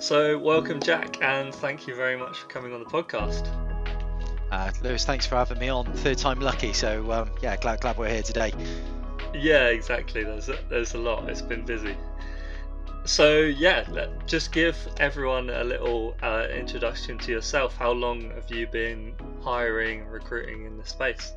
So, 0.00 0.38
welcome, 0.38 0.80
Jack, 0.80 1.22
and 1.22 1.54
thank 1.54 1.86
you 1.86 1.94
very 1.94 2.16
much 2.16 2.38
for 2.38 2.46
coming 2.46 2.72
on 2.72 2.80
the 2.82 2.86
podcast. 2.86 3.46
Uh, 4.50 4.72
Lewis, 4.82 5.04
thanks 5.04 5.26
for 5.26 5.34
having 5.34 5.58
me 5.58 5.68
on. 5.68 5.92
Third 5.92 6.16
time 6.16 6.40
lucky, 6.40 6.72
so 6.72 7.12
um, 7.12 7.30
yeah, 7.42 7.58
glad 7.58 7.82
glad 7.82 7.98
we're 7.98 8.08
here 8.08 8.22
today. 8.22 8.50
Yeah, 9.34 9.66
exactly. 9.66 10.24
There's 10.24 10.48
a, 10.48 10.58
there's 10.70 10.94
a 10.94 10.98
lot. 10.98 11.28
It's 11.28 11.42
been 11.42 11.66
busy. 11.66 11.94
So 13.04 13.40
yeah, 13.40 13.84
let, 13.90 14.26
just 14.26 14.52
give 14.52 14.74
everyone 14.96 15.50
a 15.50 15.64
little 15.64 16.16
uh, 16.22 16.46
introduction 16.50 17.18
to 17.18 17.30
yourself. 17.32 17.76
How 17.76 17.92
long 17.92 18.30
have 18.30 18.50
you 18.50 18.68
been 18.68 19.12
hiring, 19.42 20.06
recruiting 20.06 20.64
in 20.64 20.78
the 20.78 20.86
space? 20.86 21.34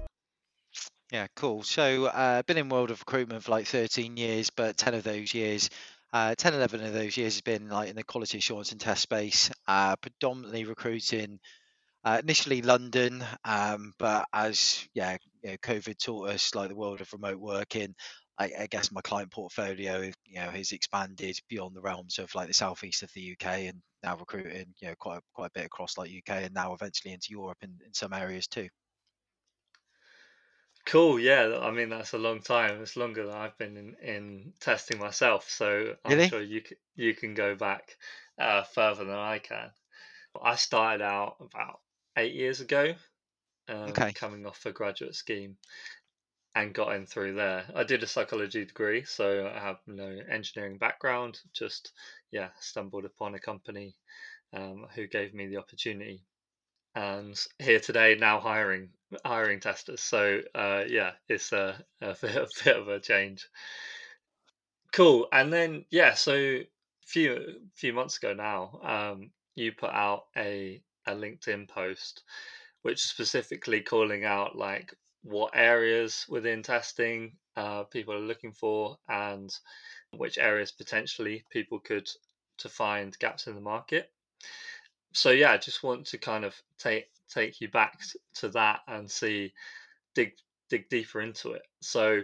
Yeah, 1.11 1.27
cool. 1.35 1.63
So 1.63 2.05
uh, 2.05 2.43
been 2.43 2.57
in 2.57 2.69
world 2.69 2.91
of 2.91 3.01
recruitment 3.01 3.43
for 3.43 3.51
like 3.51 3.67
13 3.67 4.15
years, 4.15 4.49
but 4.49 4.77
10 4.77 4.93
of 4.93 5.03
those 5.03 5.33
years 5.33 5.69
uh, 6.13 6.35
10, 6.35 6.53
11 6.53 6.85
of 6.85 6.93
those 6.93 7.17
years 7.17 7.35
has 7.35 7.41
been 7.41 7.67
like 7.67 7.89
in 7.89 7.95
the 7.95 8.03
quality 8.03 8.37
assurance 8.37 8.71
and 8.71 8.79
test 8.79 9.01
space, 9.01 9.51
uh, 9.67 9.95
predominantly 9.97 10.63
recruiting 10.63 11.39
uh, 12.05 12.19
initially 12.21 12.61
London, 12.61 13.23
um, 13.45 13.93
but 13.97 14.27
as 14.33 14.87
yeah, 14.93 15.17
you 15.41 15.51
know, 15.51 15.57
COVID 15.57 15.97
taught 15.97 16.29
us 16.29 16.53
like 16.53 16.69
the 16.69 16.75
world 16.75 17.01
of 17.01 17.11
remote 17.13 17.39
working, 17.39 17.95
I, 18.37 18.51
I, 18.59 18.67
guess 18.69 18.91
my 18.91 19.01
client 19.01 19.31
portfolio, 19.31 20.01
you 20.25 20.35
know, 20.35 20.49
has 20.49 20.71
expanded 20.71 21.39
beyond 21.47 21.75
the 21.75 21.81
realms 21.81 22.19
of 22.19 22.33
like 22.35 22.47
the 22.47 22.53
southeast 22.53 23.03
of 23.03 23.11
the 23.13 23.33
UK 23.33 23.47
and 23.69 23.81
now 24.03 24.17
recruiting, 24.17 24.73
you 24.81 24.89
know, 24.89 24.95
quite 24.99 25.21
quite 25.33 25.47
a 25.47 25.59
bit 25.59 25.65
across 25.65 25.97
like 25.97 26.09
UK 26.09 26.43
and 26.43 26.53
now 26.53 26.73
eventually 26.73 27.13
into 27.13 27.27
Europe 27.29 27.59
in, 27.61 27.69
in 27.85 27.93
some 27.93 28.11
areas 28.11 28.47
too. 28.47 28.67
Cool. 30.85 31.19
Yeah. 31.19 31.59
I 31.61 31.71
mean, 31.71 31.89
that's 31.89 32.13
a 32.13 32.17
long 32.17 32.41
time. 32.41 32.81
It's 32.81 32.95
longer 32.97 33.25
than 33.25 33.35
I've 33.35 33.57
been 33.57 33.77
in, 33.77 33.95
in 33.95 34.53
testing 34.59 34.99
myself. 34.99 35.49
So 35.49 35.95
I'm 36.05 36.17
Really? 36.17 36.29
sure 36.29 36.41
you 36.41 36.61
can, 36.61 36.77
you 36.95 37.13
can 37.15 37.33
go 37.33 37.55
back 37.55 37.97
uh, 38.37 38.63
further 38.63 39.05
than 39.05 39.15
I 39.15 39.39
can. 39.39 39.71
I 40.41 40.55
started 40.55 41.03
out 41.03 41.37
about 41.39 41.81
eight 42.17 42.33
years 42.33 42.61
ago, 42.61 42.95
um, 43.69 43.91
Okay. 43.91 44.13
coming 44.15 44.45
off 44.45 44.65
a 44.65 44.71
graduate 44.73 45.15
scheme 45.15 45.57
and 46.55 46.73
got 46.73 46.95
in 46.95 47.05
through 47.05 47.35
there. 47.35 47.65
I 47.75 47.83
did 47.83 48.03
a 48.03 48.07
psychology 48.07 48.65
degree, 48.65 49.03
so 49.05 49.47
I 49.47 49.59
have 49.59 49.79
no 49.87 50.07
engineering 50.29 50.77
background. 50.77 51.39
Just, 51.53 51.93
yeah, 52.31 52.49
stumbled 52.59 53.05
upon 53.05 53.35
a 53.35 53.39
company 53.39 53.95
um, 54.53 54.87
who 54.95 55.07
gave 55.07 55.33
me 55.33 55.47
the 55.47 55.57
opportunity 55.57 56.25
and 56.95 57.39
here 57.59 57.79
today 57.79 58.15
now 58.15 58.39
hiring 58.39 58.89
hiring 59.25 59.59
testers. 59.59 60.01
So 60.01 60.41
uh, 60.55 60.83
yeah, 60.87 61.11
it's 61.27 61.51
a, 61.51 61.83
a, 62.01 62.15
bit, 62.21 62.35
a 62.35 62.47
bit 62.63 62.77
of 62.77 62.87
a 62.87 62.99
change. 62.99 63.47
Cool. 64.91 65.27
And 65.31 65.51
then 65.51 65.85
yeah, 65.89 66.13
so 66.13 66.59
few 67.05 67.59
few 67.75 67.93
months 67.93 68.17
ago 68.17 68.33
now, 68.33 68.79
um, 68.83 69.31
you 69.55 69.71
put 69.71 69.91
out 69.91 70.25
a 70.37 70.81
a 71.07 71.13
LinkedIn 71.13 71.67
post, 71.67 72.23
which 72.83 72.99
specifically 72.99 73.81
calling 73.81 74.23
out 74.25 74.55
like 74.55 74.93
what 75.23 75.51
areas 75.55 76.25
within 76.29 76.61
testing 76.61 77.33
uh, 77.55 77.83
people 77.83 78.13
are 78.13 78.19
looking 78.19 78.51
for 78.51 78.97
and 79.07 79.49
which 80.11 80.37
areas 80.37 80.71
potentially 80.71 81.43
people 81.49 81.79
could 81.79 82.07
to 82.57 82.69
find 82.69 83.17
gaps 83.19 83.47
in 83.47 83.55
the 83.55 83.61
market 83.61 84.11
so 85.13 85.29
yeah, 85.29 85.51
I 85.51 85.57
just 85.57 85.83
want 85.83 86.07
to 86.07 86.17
kind 86.17 86.43
of 86.43 86.55
take 86.77 87.05
take 87.29 87.61
you 87.61 87.69
back 87.69 87.99
to 88.35 88.49
that 88.49 88.81
and 88.87 89.09
see 89.09 89.53
dig 90.15 90.33
dig 90.69 90.89
deeper 90.89 91.21
into 91.21 91.51
it. 91.51 91.63
So 91.81 92.21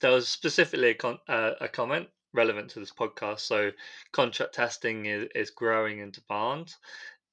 there 0.00 0.10
was 0.10 0.28
specifically 0.28 0.90
a, 0.90 0.94
con- 0.94 1.18
uh, 1.28 1.52
a 1.60 1.68
comment 1.68 2.08
relevant 2.32 2.70
to 2.70 2.80
this 2.80 2.92
podcast. 2.92 3.40
So 3.40 3.70
contract 4.12 4.54
testing 4.54 5.06
is, 5.06 5.28
is 5.34 5.50
growing 5.50 6.00
in 6.00 6.10
demand, 6.10 6.74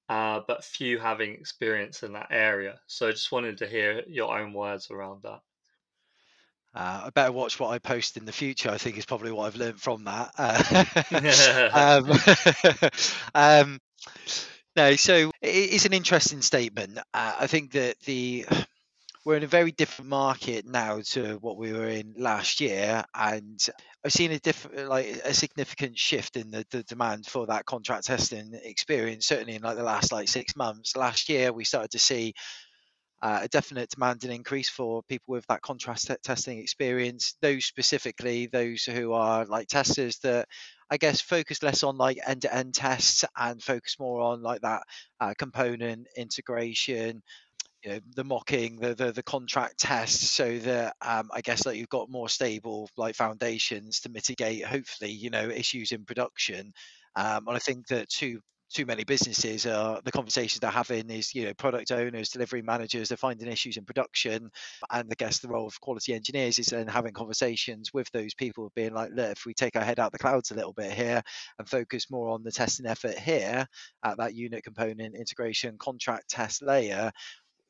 uh, 0.09 0.41
but 0.47 0.63
few 0.63 0.99
having 0.99 1.33
experience 1.33 2.03
in 2.03 2.13
that 2.13 2.27
area. 2.29 2.79
So 2.88 3.07
I 3.07 3.11
just 3.11 3.31
wanted 3.31 3.57
to 3.59 3.67
hear 3.67 4.03
your 4.07 4.38
own 4.38 4.53
words 4.53 4.91
around 4.91 5.23
that. 5.23 5.41
Uh, 6.73 7.03
I 7.06 7.09
better 7.09 7.33
watch 7.33 7.59
what 7.59 7.72
I 7.72 7.79
post 7.79 8.16
in 8.16 8.25
the 8.25 8.31
future. 8.31 8.69
I 8.69 8.77
think 8.77 8.97
is 8.97 9.06
probably 9.06 9.31
what 9.31 9.47
I've 9.47 9.57
learned 9.57 9.81
from 9.81 10.06
that. 10.06 10.31
Uh, 10.38 10.85
um, 13.35 13.72
um, 13.73 13.79
no, 14.75 14.95
so 14.95 15.31
it's 15.41 15.85
an 15.85 15.93
interesting 15.93 16.41
statement. 16.41 16.97
Uh, 17.13 17.33
I 17.39 17.47
think 17.47 17.71
that 17.73 17.99
the 18.01 18.45
we're 19.25 19.37
in 19.37 19.43
a 19.43 19.47
very 19.47 19.71
different 19.71 20.09
market 20.09 20.65
now 20.65 20.99
to 21.01 21.35
what 21.41 21.57
we 21.57 21.71
were 21.73 21.87
in 21.87 22.15
last 22.17 22.59
year, 22.59 23.03
and 23.13 23.59
I've 24.03 24.11
seen 24.11 24.31
a 24.31 24.39
different, 24.39 24.89
like 24.89 25.05
a 25.23 25.33
significant 25.33 25.97
shift 25.97 26.37
in 26.37 26.49
the, 26.49 26.65
the 26.71 26.81
demand 26.83 27.27
for 27.27 27.45
that 27.47 27.65
contract 27.65 28.05
testing 28.05 28.59
experience. 28.63 29.27
Certainly 29.27 29.55
in 29.55 29.61
like 29.61 29.77
the 29.77 29.83
last 29.83 30.11
like 30.11 30.27
six 30.27 30.55
months. 30.55 30.95
Last 30.95 31.29
year, 31.29 31.53
we 31.53 31.65
started 31.65 31.91
to 31.91 31.99
see 31.99 32.33
uh, 33.21 33.41
a 33.43 33.47
definite 33.47 33.89
demand 33.89 34.23
and 34.23 34.33
increase 34.33 34.69
for 34.69 35.03
people 35.03 35.33
with 35.33 35.45
that 35.47 35.61
contrast 35.61 36.07
t- 36.07 36.15
testing 36.23 36.57
experience. 36.57 37.35
Those 37.41 37.65
specifically, 37.65 38.47
those 38.47 38.83
who 38.83 39.13
are 39.13 39.45
like 39.45 39.67
testers 39.67 40.17
that 40.19 40.47
I 40.91 40.97
guess 40.97 41.22
focus 41.22 41.63
less 41.63 41.84
on 41.84 41.97
like 41.97 42.19
end-to-end 42.28 42.74
tests 42.74 43.24
and 43.38 43.63
focus 43.63 43.96
more 43.97 44.22
on 44.22 44.44
like 44.44 44.62
that 44.62 44.84
uh, 45.22 45.34
component 45.38 46.07
integration, 46.18 47.24
you 47.84 47.91
know, 47.91 48.00
the 48.16 48.25
mocking, 48.25 48.78
the 48.78 48.94
the, 48.94 49.13
the 49.13 49.24
contract 49.24 49.80
tests, 49.80 50.30
so 50.30 50.59
that 50.59 50.96
um, 51.01 51.30
I 51.34 51.40
guess 51.41 51.63
that 51.63 51.78
you've 51.78 51.90
got 51.90 52.09
more 52.09 52.28
stable 52.28 52.90
like 52.97 53.16
foundations 53.16 54.01
to 54.01 54.09
mitigate 54.09 54.66
hopefully 54.66 55.12
you 55.12 55.30
know 55.30 55.50
issues 55.50 55.94
in 55.94 56.03
production. 56.03 56.74
Um, 57.16 57.47
and 57.47 57.56
I 57.56 57.59
think 57.59 57.88
that 57.88 58.09
two 58.09 58.41
too 58.71 58.85
many 58.85 59.03
businesses 59.03 59.65
are 59.65 60.01
the 60.03 60.11
conversations 60.11 60.59
they're 60.59 60.71
having 60.71 61.09
is 61.09 61.35
you 61.35 61.45
know 61.45 61.53
product 61.53 61.91
owners 61.91 62.29
delivery 62.29 62.61
managers 62.61 63.09
they're 63.09 63.17
finding 63.17 63.47
issues 63.47 63.77
in 63.77 63.85
production. 63.85 64.49
And 64.89 65.09
i 65.11 65.15
guess 65.15 65.39
the 65.39 65.49
role 65.49 65.67
of 65.67 65.79
quality 65.81 66.13
engineers 66.13 66.59
is 66.59 66.67
then 66.67 66.87
having 66.87 67.13
conversations 67.13 67.93
with 67.93 68.09
those 68.11 68.33
people 68.33 68.71
being 68.75 68.93
like 68.93 69.11
look 69.13 69.31
if 69.31 69.45
we 69.45 69.53
take 69.53 69.75
our 69.75 69.83
head 69.83 69.99
out 69.99 70.11
the 70.11 70.19
clouds 70.19 70.51
a 70.51 70.55
little 70.55 70.73
bit 70.73 70.91
here 70.91 71.21
and 71.59 71.69
focus 71.69 72.09
more 72.09 72.29
on 72.29 72.43
the 72.43 72.51
testing 72.51 72.85
effort 72.85 73.17
here 73.17 73.65
at 74.03 74.17
that 74.17 74.33
unit 74.35 74.63
component 74.63 75.15
integration 75.15 75.77
contract 75.77 76.29
test 76.29 76.61
layer 76.61 77.11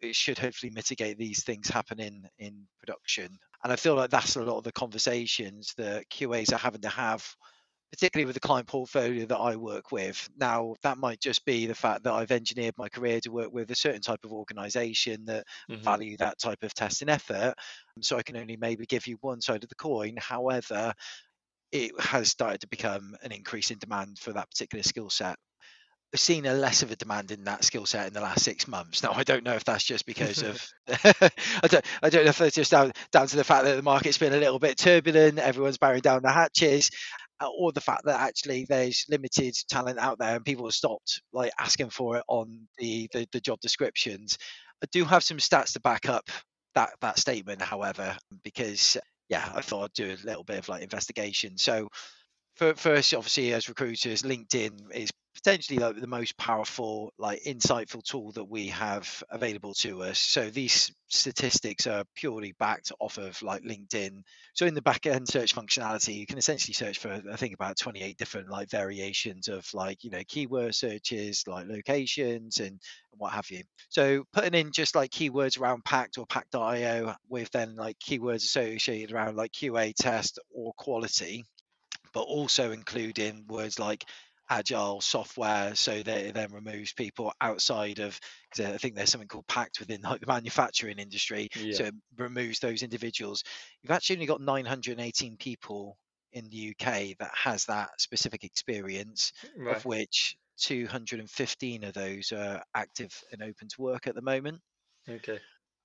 it 0.01 0.15
should 0.15 0.39
hopefully 0.39 0.71
mitigate 0.71 1.17
these 1.17 1.43
things 1.43 1.69
happening 1.69 2.23
in 2.39 2.67
production. 2.79 3.37
And 3.63 3.71
i 3.71 3.75
feel 3.75 3.95
like 3.95 4.09
that's 4.09 4.35
a 4.35 4.43
lot 4.43 4.57
of 4.57 4.63
the 4.63 4.71
conversations 4.71 5.73
that 5.77 6.09
qas 6.09 6.53
are 6.53 6.57
having 6.57 6.81
to 6.81 6.89
have 6.89 7.23
particularly 7.91 8.25
with 8.25 8.35
the 8.35 8.39
client 8.39 8.67
portfolio 8.67 9.25
that 9.25 9.37
I 9.37 9.57
work 9.57 9.91
with. 9.91 10.29
Now, 10.37 10.75
that 10.81 10.97
might 10.97 11.19
just 11.19 11.43
be 11.45 11.65
the 11.65 11.75
fact 11.75 12.03
that 12.03 12.13
I've 12.13 12.31
engineered 12.31 12.77
my 12.77 12.87
career 12.87 13.19
to 13.21 13.31
work 13.31 13.51
with 13.51 13.69
a 13.69 13.75
certain 13.75 14.01
type 14.01 14.23
of 14.23 14.31
organization 14.31 15.25
that 15.25 15.45
mm-hmm. 15.69 15.83
value 15.83 16.17
that 16.17 16.39
type 16.39 16.63
of 16.63 16.73
testing 16.73 17.09
effort. 17.09 17.53
So 17.99 18.17
I 18.17 18.23
can 18.23 18.37
only 18.37 18.55
maybe 18.55 18.85
give 18.85 19.07
you 19.07 19.17
one 19.19 19.41
side 19.41 19.63
of 19.63 19.69
the 19.69 19.75
coin. 19.75 20.15
However, 20.17 20.93
it 21.71 21.91
has 21.99 22.29
started 22.29 22.61
to 22.61 22.67
become 22.67 23.15
an 23.23 23.31
increase 23.31 23.71
in 23.71 23.77
demand 23.77 24.19
for 24.19 24.31
that 24.33 24.49
particular 24.49 24.83
skill 24.83 25.09
set. 25.09 25.35
I've 26.13 26.19
seen 26.19 26.45
a 26.45 26.53
less 26.53 26.83
of 26.83 26.91
a 26.91 26.97
demand 26.97 27.31
in 27.31 27.45
that 27.45 27.63
skill 27.63 27.85
set 27.85 28.07
in 28.07 28.13
the 28.13 28.19
last 28.19 28.43
six 28.43 28.67
months. 28.67 29.01
Now, 29.01 29.13
I 29.13 29.23
don't 29.23 29.45
know 29.45 29.53
if 29.53 29.63
that's 29.63 29.83
just 29.83 30.05
because 30.05 30.43
of, 30.43 30.65
I, 31.63 31.67
don't, 31.67 31.85
I 32.03 32.09
don't 32.09 32.25
know 32.25 32.31
if 32.31 32.41
it's 32.41 32.55
just 32.55 32.71
down, 32.71 32.91
down 33.13 33.27
to 33.27 33.37
the 33.37 33.45
fact 33.45 33.63
that 33.63 33.77
the 33.77 33.81
market's 33.81 34.17
been 34.17 34.33
a 34.33 34.37
little 34.37 34.59
bit 34.59 34.77
turbulent, 34.77 35.39
everyone's 35.39 35.77
barring 35.77 36.01
down 36.01 36.21
the 36.21 36.31
hatches, 36.31 36.91
Uh, 37.41 37.49
or 37.57 37.71
the 37.71 37.81
fact 37.81 38.05
that 38.05 38.19
actually 38.19 38.65
there's 38.69 39.05
limited 39.09 39.55
talent 39.67 39.97
out 39.97 40.19
there 40.19 40.35
and 40.35 40.45
people 40.45 40.65
have 40.65 40.73
stopped 40.73 41.21
like 41.33 41.51
asking 41.59 41.89
for 41.89 42.17
it 42.17 42.23
on 42.27 42.67
the, 42.77 43.09
the, 43.13 43.27
the 43.31 43.41
job 43.41 43.59
descriptions. 43.61 44.37
I 44.83 44.87
do 44.91 45.03
have 45.05 45.23
some 45.23 45.37
stats 45.37 45.73
to 45.73 45.79
back 45.79 46.07
up 46.07 46.29
that 46.75 46.91
that 47.01 47.19
statement, 47.19 47.61
however, 47.61 48.15
because 48.43 48.97
yeah, 49.29 49.51
I 49.55 49.61
thought 49.61 49.85
I'd 49.85 49.93
do 49.93 50.11
a 50.11 50.25
little 50.25 50.43
bit 50.43 50.59
of 50.59 50.69
like 50.69 50.83
investigation. 50.83 51.57
So 51.57 51.87
first, 52.55 53.13
obviously, 53.13 53.53
as 53.53 53.69
recruiters, 53.69 54.23
LinkedIn 54.23 54.93
is 54.93 55.11
potentially 55.43 55.79
like 55.79 55.99
the 55.99 56.07
most 56.07 56.37
powerful, 56.37 57.13
like 57.17 57.43
insightful 57.43 58.03
tool 58.03 58.31
that 58.33 58.45
we 58.45 58.67
have 58.67 59.23
available 59.31 59.73
to 59.73 60.03
us. 60.03 60.19
So 60.19 60.49
these 60.49 60.91
statistics 61.07 61.87
are 61.87 62.03
purely 62.15 62.53
backed 62.59 62.91
off 62.99 63.17
of 63.17 63.41
like 63.41 63.63
LinkedIn. 63.63 64.21
So 64.53 64.65
in 64.65 64.75
the 64.75 64.81
back 64.81 65.07
end 65.07 65.27
search 65.27 65.55
functionality, 65.55 66.15
you 66.15 66.27
can 66.27 66.37
essentially 66.37 66.73
search 66.73 66.99
for 66.99 67.21
I 67.31 67.35
think 67.37 67.55
about 67.55 67.77
28 67.77 68.17
different 68.17 68.49
like 68.49 68.69
variations 68.69 69.47
of 69.47 69.67
like 69.73 70.03
you 70.03 70.11
know 70.11 70.21
keyword 70.27 70.75
searches, 70.75 71.43
like 71.47 71.67
locations 71.67 72.59
and, 72.59 72.69
and 72.69 72.79
what 73.17 73.33
have 73.33 73.49
you. 73.49 73.63
So 73.89 74.23
putting 74.33 74.53
in 74.53 74.71
just 74.71 74.95
like 74.95 75.11
keywords 75.11 75.59
around 75.59 75.83
Pact 75.83 76.19
or 76.19 76.27
Pact.io 76.27 77.15
with 77.29 77.49
then 77.51 77.75
like 77.75 77.97
keywords 77.97 78.43
associated 78.43 79.11
around 79.11 79.37
like 79.37 79.51
QA 79.51 79.93
test 79.95 80.39
or 80.53 80.73
quality 80.73 81.45
but 82.13 82.21
also 82.21 82.71
including 82.71 83.45
words 83.47 83.79
like 83.79 84.03
agile 84.51 84.99
software 84.99 85.73
so 85.75 86.03
that 86.03 86.17
it 86.17 86.33
then 86.33 86.51
removes 86.51 86.91
people 86.91 87.33
outside 87.39 87.99
of 87.99 88.19
because 88.51 88.71
I 88.71 88.77
think 88.77 88.95
there's 88.95 89.09
something 89.09 89.29
called 89.29 89.47
Pact 89.47 89.79
within 89.79 90.01
like 90.01 90.19
the 90.19 90.27
manufacturing 90.27 90.99
industry. 90.99 91.49
Yeah. 91.55 91.73
So 91.73 91.83
it 91.85 91.95
removes 92.17 92.59
those 92.59 92.83
individuals. 92.83 93.43
You've 93.81 93.91
actually 93.91 94.17
only 94.17 94.25
got 94.27 94.41
918 94.41 95.37
people 95.37 95.97
in 96.33 96.49
the 96.49 96.75
UK 96.75 97.17
that 97.19 97.31
has 97.33 97.65
that 97.65 97.89
specific 97.99 98.43
experience, 98.43 99.31
right. 99.57 99.75
of 99.75 99.85
which 99.85 100.35
215 100.59 101.83
of 101.85 101.93
those 101.93 102.31
are 102.31 102.61
active 102.75 103.17
and 103.31 103.41
open 103.41 103.69
to 103.69 103.81
work 103.81 104.07
at 104.07 104.15
the 104.15 104.21
moment. 104.21 104.59
Okay. 105.09 105.39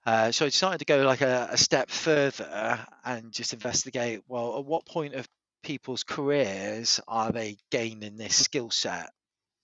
Uh, 0.04 0.30
so 0.30 0.44
I 0.44 0.48
decided 0.48 0.78
to 0.78 0.84
go 0.84 1.02
like 1.02 1.20
a, 1.20 1.48
a, 1.50 1.56
step 1.56 1.90
further 1.90 2.78
and 3.04 3.32
just 3.32 3.52
investigate. 3.52 4.20
Well, 4.28 4.58
at 4.58 4.64
what 4.64 4.86
point 4.86 5.14
of 5.14 5.26
people's 5.66 6.04
careers 6.04 7.00
are 7.08 7.32
they 7.32 7.56
gaining 7.72 8.16
this 8.16 8.36
skill 8.36 8.70
set? 8.70 9.10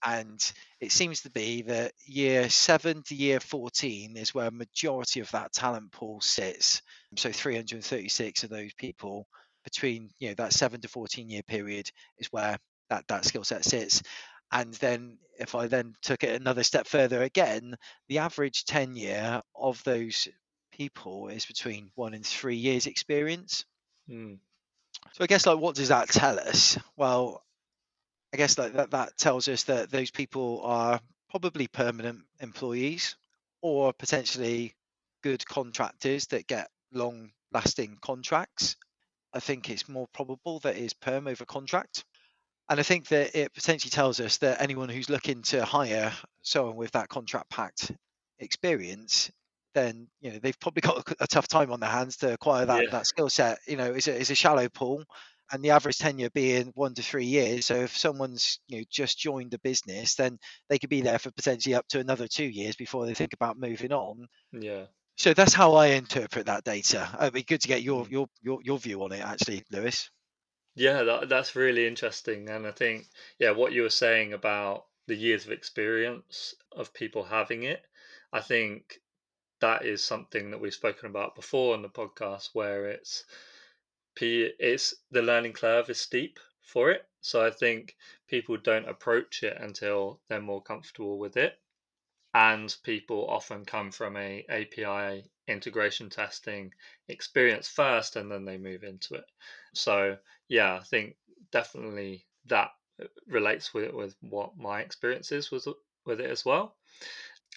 And 0.05 0.39
it 0.81 0.91
seems 0.91 1.21
to 1.21 1.31
be 1.31 1.61
that 1.61 1.93
year 2.05 2.49
seven 2.49 3.03
to 3.03 3.15
year 3.15 3.39
14 3.39 4.17
is 4.17 4.35
where 4.35 4.51
majority 4.51 5.21
of 5.21 5.31
that 5.31 5.53
talent 5.53 5.93
pool 5.93 6.19
sits. 6.19 6.81
So 7.15 7.31
336 7.31 8.43
of 8.43 8.49
those 8.49 8.73
people 8.73 9.27
between 9.63 10.09
you 10.19 10.27
know 10.27 10.33
that 10.35 10.51
seven 10.51 10.81
to 10.81 10.89
14 10.89 11.29
year 11.29 11.43
period 11.43 11.89
is 12.17 12.27
where 12.31 12.57
that 12.89 13.07
that 13.07 13.23
skill 13.23 13.45
set 13.45 13.63
sits 13.63 14.03
and 14.51 14.73
then 14.75 15.17
if 15.39 15.55
i 15.55 15.67
then 15.67 15.93
took 16.01 16.23
it 16.23 16.39
another 16.39 16.63
step 16.63 16.85
further 16.85 17.21
again 17.23 17.73
the 18.09 18.17
average 18.17 18.65
tenure 18.65 19.41
of 19.55 19.81
those 19.85 20.27
people 20.73 21.29
is 21.29 21.45
between 21.45 21.91
one 21.95 22.13
and 22.13 22.25
three 22.25 22.57
years 22.57 22.87
experience 22.87 23.63
mm. 24.09 24.37
So 25.11 25.23
i 25.23 25.27
guess 25.27 25.45
like 25.45 25.59
what 25.59 25.75
does 25.75 25.89
that 25.89 26.09
tell 26.09 26.39
us 26.39 26.77
well 26.97 27.43
i 28.33 28.37
guess 28.37 28.57
like 28.57 28.73
that, 28.73 28.91
that 28.91 29.17
tells 29.17 29.47
us 29.47 29.63
that 29.63 29.91
those 29.91 30.11
people 30.11 30.61
are 30.63 30.99
probably 31.29 31.67
permanent 31.67 32.21
employees 32.39 33.15
or 33.61 33.93
potentially 33.93 34.73
good 35.21 35.45
contractors 35.45 36.27
that 36.27 36.47
get 36.47 36.69
long 36.91 37.31
lasting 37.51 37.97
contracts 38.01 38.75
I 39.33 39.39
think 39.39 39.69
it's 39.69 39.89
more 39.89 40.07
probable 40.13 40.59
that 40.59 40.77
is 40.77 40.93
perm 40.93 41.27
over 41.27 41.45
contract. 41.45 42.05
And 42.69 42.79
I 42.79 42.83
think 42.83 43.07
that 43.07 43.35
it 43.35 43.53
potentially 43.53 43.89
tells 43.89 44.19
us 44.19 44.37
that 44.37 44.61
anyone 44.61 44.89
who's 44.89 45.09
looking 45.09 45.41
to 45.43 45.65
hire 45.65 46.13
someone 46.43 46.75
with 46.75 46.91
that 46.91 47.09
contract 47.09 47.49
Pact 47.49 47.91
experience, 48.39 49.31
then 49.73 50.07
you 50.21 50.31
know 50.31 50.39
they've 50.39 50.59
probably 50.59 50.81
got 50.81 51.11
a, 51.19 51.27
tough 51.27 51.47
time 51.47 51.71
on 51.71 51.79
their 51.79 51.89
hands 51.89 52.17
to 52.17 52.33
acquire 52.33 52.65
that, 52.65 52.83
yeah. 52.83 52.89
that 52.91 53.07
skill 53.07 53.29
set. 53.29 53.59
You 53.67 53.77
know, 53.77 53.93
it's 53.93 54.07
a, 54.07 54.19
it's 54.19 54.29
a 54.29 54.35
shallow 54.35 54.69
pool, 54.69 55.03
and 55.51 55.63
the 55.63 55.71
average 55.71 55.97
tenure 55.97 56.29
being 56.29 56.71
one 56.75 56.93
to 56.95 57.03
three 57.03 57.25
years. 57.25 57.65
So 57.65 57.75
if 57.75 57.97
someone's 57.97 58.59
you 58.67 58.77
know 58.77 58.83
just 58.89 59.19
joined 59.19 59.51
the 59.51 59.59
business, 59.59 60.15
then 60.15 60.39
they 60.69 60.79
could 60.79 60.89
be 60.89 61.01
there 61.01 61.19
for 61.19 61.31
potentially 61.31 61.75
up 61.75 61.87
to 61.89 61.99
another 61.99 62.27
two 62.27 62.45
years 62.45 62.75
before 62.75 63.05
they 63.05 63.13
think 63.13 63.33
about 63.33 63.59
moving 63.59 63.91
on. 63.91 64.27
Yeah. 64.51 64.85
So 65.17 65.33
that's 65.33 65.53
how 65.53 65.75
I 65.75 65.87
interpret 65.87 66.47
that 66.47 66.63
data. 66.63 67.07
It'd 67.21 67.33
be 67.33 67.43
good 67.43 67.61
to 67.61 67.67
get 67.67 67.83
your 67.83 68.07
your 68.09 68.27
your, 68.41 68.59
your 68.63 68.79
view 68.79 69.03
on 69.03 69.11
it, 69.11 69.23
actually, 69.23 69.63
Lewis. 69.71 70.09
Yeah, 70.75 71.03
that, 71.03 71.29
that's 71.29 71.55
really 71.55 71.85
interesting, 71.85 72.49
and 72.49 72.65
I 72.65 72.71
think 72.71 73.05
yeah, 73.37 73.51
what 73.51 73.73
you 73.73 73.83
were 73.83 73.89
saying 73.89 74.33
about 74.33 74.85
the 75.05 75.15
years 75.15 75.45
of 75.45 75.51
experience 75.51 76.55
of 76.75 76.93
people 76.93 77.23
having 77.23 77.63
it, 77.63 77.83
I 78.31 78.41
think 78.41 78.99
that 79.63 79.85
is 79.85 80.03
something 80.03 80.51
that 80.51 80.59
we've 80.59 80.73
spoken 80.73 81.05
about 81.05 81.35
before 81.35 81.73
on 81.73 81.81
the 81.81 81.87
podcast, 81.87 82.49
where 82.51 82.87
it's 82.87 83.23
p 84.13 84.51
it's 84.59 84.93
the 85.11 85.21
learning 85.21 85.53
curve 85.53 85.89
is 85.89 86.01
steep 86.01 86.37
for 86.61 86.91
it. 86.91 87.07
So 87.21 87.45
I 87.45 87.49
think 87.49 87.95
people 88.27 88.57
don't 88.57 88.89
approach 88.89 89.41
it 89.41 89.55
until 89.57 90.19
they're 90.27 90.41
more 90.41 90.61
comfortable 90.61 91.17
with 91.17 91.37
it 91.37 91.57
and 92.33 92.75
people 92.83 93.25
often 93.29 93.63
come 93.63 93.89
from 93.89 94.17
a 94.17 94.45
API 94.49 95.23
integration 95.47 96.09
testing 96.09 96.73
experience 97.07 97.69
first 97.69 98.17
and 98.17 98.29
then 98.29 98.43
they 98.43 98.57
move 98.57 98.83
into 98.83 99.13
it. 99.15 99.25
So 99.73 100.17
yeah, 100.49 100.75
I 100.75 100.83
think 100.83 101.15
definitely 101.51 102.25
that 102.47 102.71
relates 103.27 103.73
with 103.73 103.93
with 103.93 104.17
what 104.19 104.57
my 104.57 104.81
experience 104.81 105.31
is 105.31 105.51
with 105.51 105.67
with 106.05 106.19
it 106.19 106.29
as 106.29 106.43
well. 106.43 106.75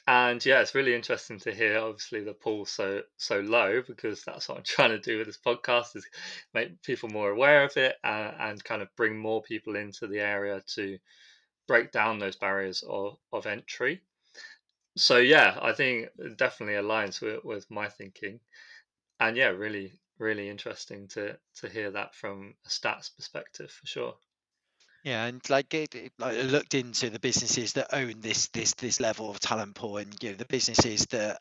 And 0.09 0.45
yeah, 0.45 0.61
it's 0.61 0.75
really 0.75 0.95
interesting 0.95 1.39
to 1.41 1.55
hear 1.55 1.79
obviously 1.79 2.23
the 2.25 2.35
pool 2.35 2.65
so 2.67 3.03
so 3.17 3.41
low 3.41 3.83
because 3.87 4.23
that's 4.25 4.49
what 4.49 4.59
I'm 4.59 4.65
trying 4.77 4.91
to 4.91 4.99
do 5.01 5.19
with 5.19 5.27
this 5.27 5.39
podcast 5.39 5.97
is 5.97 6.07
make 6.55 6.83
people 6.83 7.09
more 7.09 7.31
aware 7.31 7.65
of 7.65 7.77
it 7.77 7.97
and, 8.05 8.35
and 8.41 8.65
kind 8.65 8.83
of 8.83 8.95
bring 8.97 9.17
more 9.19 9.43
people 9.43 9.77
into 9.77 10.07
the 10.07 10.21
area 10.21 10.63
to 10.75 10.99
break 11.69 11.93
down 11.93 12.19
those 12.19 12.37
barriers 12.37 12.85
of, 12.89 13.19
of 13.33 13.47
entry 13.47 14.03
so 14.97 15.19
yeah, 15.19 15.59
I 15.63 15.73
think 15.73 16.09
it 16.19 16.37
definitely 16.37 16.75
aligns 16.75 17.21
with, 17.21 17.45
with 17.45 17.71
my 17.71 17.89
thinking, 17.89 18.41
and 19.21 19.37
yeah, 19.37 19.49
really, 19.49 19.99
really 20.19 20.49
interesting 20.51 21.09
to 21.09 21.39
to 21.57 21.69
hear 21.69 21.91
that 21.93 22.15
from 22.15 22.57
a 22.67 22.69
stats 22.69 23.15
perspective 23.15 23.71
for 23.71 23.87
sure. 23.87 24.17
Yeah, 25.07 25.27
and 25.27 25.41
like, 25.49 25.73
it, 25.73 25.95
it, 25.95 26.13
like 26.19 26.37
I 26.37 26.43
looked 26.43 26.75
into 26.75 27.11
the 27.11 27.21
businesses 27.21 27.75
that 27.75 27.95
own 27.95 28.15
this 28.23 28.49
this 28.49 28.75
this 28.75 28.99
level 28.99 29.31
of 29.31 29.39
talent 29.39 29.77
pool, 29.77 29.99
and 29.99 30.13
you 30.21 30.31
know 30.31 30.37
the 30.37 30.47
businesses 30.47 31.07
that 31.13 31.39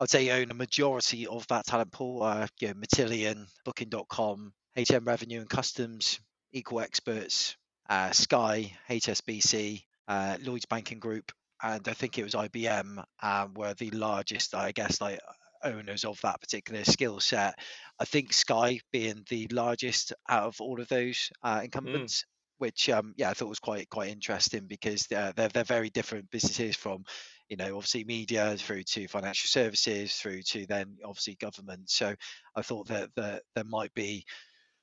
I'd 0.00 0.08
say 0.08 0.30
own 0.30 0.52
a 0.52 0.54
majority 0.54 1.26
of 1.26 1.44
that 1.48 1.66
talent 1.66 1.90
pool 1.90 2.22
are 2.22 2.46
you 2.60 2.68
know 2.68 2.74
Matillion, 2.74 3.46
Booking.com, 3.64 4.52
HM 4.76 5.04
Revenue 5.04 5.40
and 5.40 5.50
Customs, 5.50 6.20
Equal 6.52 6.78
Experts, 6.78 7.56
uh, 7.88 8.12
Sky, 8.12 8.72
HSBC, 8.88 9.82
uh, 10.06 10.36
Lloyd's 10.40 10.66
Banking 10.66 11.00
Group, 11.00 11.32
and 11.60 11.88
I 11.88 11.94
think 11.94 12.18
it 12.18 12.22
was 12.22 12.34
IBM 12.34 13.02
um, 13.20 13.54
were 13.54 13.74
the 13.74 13.90
largest, 13.90 14.54
I 14.54 14.70
guess, 14.70 15.00
like 15.00 15.18
owners 15.64 16.04
of 16.04 16.20
that 16.20 16.40
particular 16.40 16.84
skill 16.84 17.18
set. 17.18 17.58
I 17.98 18.04
think 18.04 18.32
Sky 18.32 18.78
being 18.92 19.24
the 19.28 19.48
largest 19.50 20.12
out 20.28 20.44
of 20.44 20.60
all 20.60 20.80
of 20.80 20.86
those 20.86 21.30
uh, 21.42 21.58
mm. 21.58 21.64
incumbents. 21.64 22.26
Which, 22.62 22.88
um, 22.90 23.12
yeah, 23.16 23.28
I 23.28 23.34
thought 23.34 23.48
was 23.48 23.58
quite 23.58 23.90
quite 23.90 24.10
interesting 24.10 24.68
because 24.68 25.08
they're, 25.08 25.32
they're 25.32 25.48
they're 25.48 25.64
very 25.64 25.90
different 25.90 26.30
businesses 26.30 26.76
from, 26.76 27.02
you 27.48 27.56
know, 27.56 27.74
obviously 27.76 28.04
media 28.04 28.56
through 28.56 28.84
to 28.84 29.08
financial 29.08 29.48
services 29.48 30.14
through 30.14 30.42
to 30.42 30.64
then 30.66 30.96
obviously 31.04 31.34
government. 31.34 31.90
So 31.90 32.14
I 32.54 32.62
thought 32.62 32.86
that, 32.86 33.10
that 33.16 33.42
there 33.56 33.64
might 33.64 33.92
be 33.94 34.24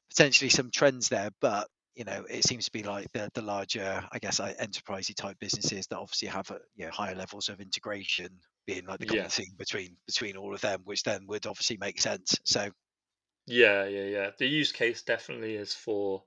potentially 0.09 0.49
some 0.49 0.71
trends 0.71 1.07
there, 1.07 1.29
but 1.39 1.69
you 1.95 2.03
know, 2.03 2.25
it 2.29 2.43
seems 2.43 2.65
to 2.65 2.71
be 2.71 2.83
like 2.83 3.09
the 3.13 3.29
the 3.33 3.41
larger, 3.41 4.03
I 4.11 4.19
guess, 4.19 4.41
enterprisey 4.41 5.15
type 5.15 5.37
businesses 5.39 5.87
that 5.87 5.99
obviously 5.99 6.27
have 6.27 6.51
a, 6.51 6.59
you 6.75 6.85
know, 6.85 6.91
higher 6.91 7.15
levels 7.15 7.47
of 7.47 7.61
integration 7.61 8.29
being 8.67 8.85
like 8.87 8.99
the 8.99 9.05
common 9.05 9.23
yeah. 9.23 9.29
thing 9.29 9.53
between 9.57 9.95
between 10.05 10.35
all 10.35 10.53
of 10.53 10.59
them, 10.59 10.81
which 10.83 11.03
then 11.03 11.27
would 11.27 11.47
obviously 11.47 11.77
make 11.77 12.01
sense. 12.01 12.37
So, 12.43 12.71
yeah, 13.47 13.85
yeah, 13.85 14.03
yeah. 14.03 14.29
The 14.37 14.47
use 14.47 14.73
case 14.73 15.01
definitely 15.01 15.55
is 15.55 15.73
for 15.73 16.23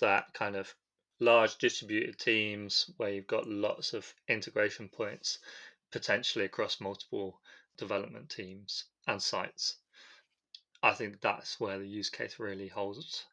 that 0.00 0.32
kind 0.34 0.56
of 0.56 0.74
large 1.20 1.56
distributed 1.58 2.18
teams 2.18 2.90
where 2.96 3.10
you've 3.10 3.26
got 3.26 3.48
lots 3.48 3.92
of 3.94 4.12
integration 4.28 4.88
points 4.88 5.38
potentially 5.92 6.44
across 6.44 6.80
multiple 6.80 7.40
development 7.76 8.30
teams 8.30 8.84
and 9.06 9.22
sites. 9.22 9.76
I 10.82 10.92
think 10.92 11.20
that's 11.20 11.60
where 11.60 11.78
the 11.78 11.86
use 11.86 12.10
case 12.10 12.38
really 12.38 12.68
holds 12.68 13.26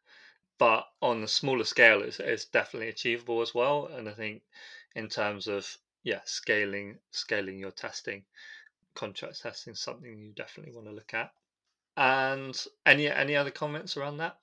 but 0.58 0.88
on 1.02 1.22
the 1.22 1.28
smaller 1.28 1.64
scale, 1.64 2.02
it's, 2.02 2.20
it's 2.20 2.46
definitely 2.46 2.90
achievable 2.90 3.42
as 3.42 3.54
well. 3.54 3.88
And 3.88 4.10
I 4.10 4.14
think 4.14 4.42
in 4.96 5.08
terms 5.08 5.48
of 5.48 5.78
yeah, 6.04 6.22
scaling 6.26 6.98
scaling 7.12 7.60
your 7.60 7.72
testing, 7.72 8.24
contract 8.96 9.42
testing 9.42 9.74
is 9.74 9.80
something 9.80 10.18
you 10.18 10.32
definitely 10.32 10.74
want 10.74 10.88
to 10.88 10.94
look 10.94 11.14
at. 11.14 11.32
And 11.96 12.60
any 12.86 13.08
any 13.08 13.36
other 13.36 13.52
comments 13.52 13.98
around 13.98 14.18
that? 14.18 14.38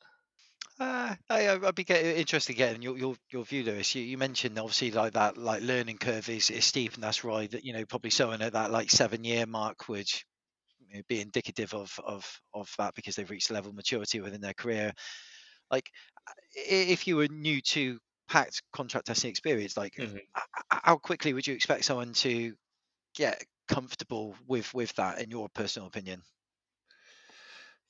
Uh, 0.81 1.15
I, 1.31 1.57
would 1.57 1.75
be 1.77 1.85
getting, 1.85 2.17
interested 2.17 2.55
getting 2.55 2.83
your, 2.83 2.99
your 2.99 3.15
your 3.31 3.45
view, 3.45 3.63
Lewis. 3.63 3.95
You, 3.95 4.03
you 4.03 4.19
mentioned 4.19 4.59
obviously 4.59 4.91
like 4.91 5.13
that 5.13 5.39
like 5.39 5.63
learning 5.63 5.99
curve 5.99 6.29
is, 6.29 6.51
is 6.51 6.65
steep, 6.65 6.95
and 6.95 7.03
that's 7.03 7.23
right. 7.23 7.49
That 7.51 7.65
you 7.65 7.73
know 7.73 7.85
probably 7.85 8.11
someone 8.11 8.43
at 8.43 8.55
that 8.55 8.73
like 8.73 8.91
seven 8.91 9.23
year 9.23 9.47
mark 9.47 9.89
would 9.89 10.11
you 10.81 10.97
know, 10.97 11.03
be 11.09 11.21
indicative 11.21 11.75
of 11.75 11.97
of 12.05 12.41
of 12.53 12.69
that 12.79 12.95
because 12.95 13.15
they've 13.15 13.31
reached 13.31 13.53
level 13.53 13.73
maturity 13.73 14.21
within 14.21 14.41
their 14.41 14.55
career 14.55 14.93
like 15.71 15.91
if 16.55 17.07
you 17.07 17.17
were 17.17 17.29
new 17.29 17.61
to 17.61 17.99
Pact 18.27 18.63
contract 18.73 19.07
testing 19.07 19.29
experience 19.29 19.77
like 19.77 19.93
mm-hmm. 19.99 20.17
how 20.71 20.97
quickly 20.97 21.35
would 21.35 21.47
you 21.47 21.55
expect 21.55 21.85
someone 21.85 22.15
to 22.15 22.55
get 23.15 23.45
comfortable 23.69 24.35
with 24.49 24.73
with 24.73 24.95
that 24.95 25.21
in 25.21 25.31
your 25.31 25.49
personal 25.51 25.87
opinion 25.87 26.23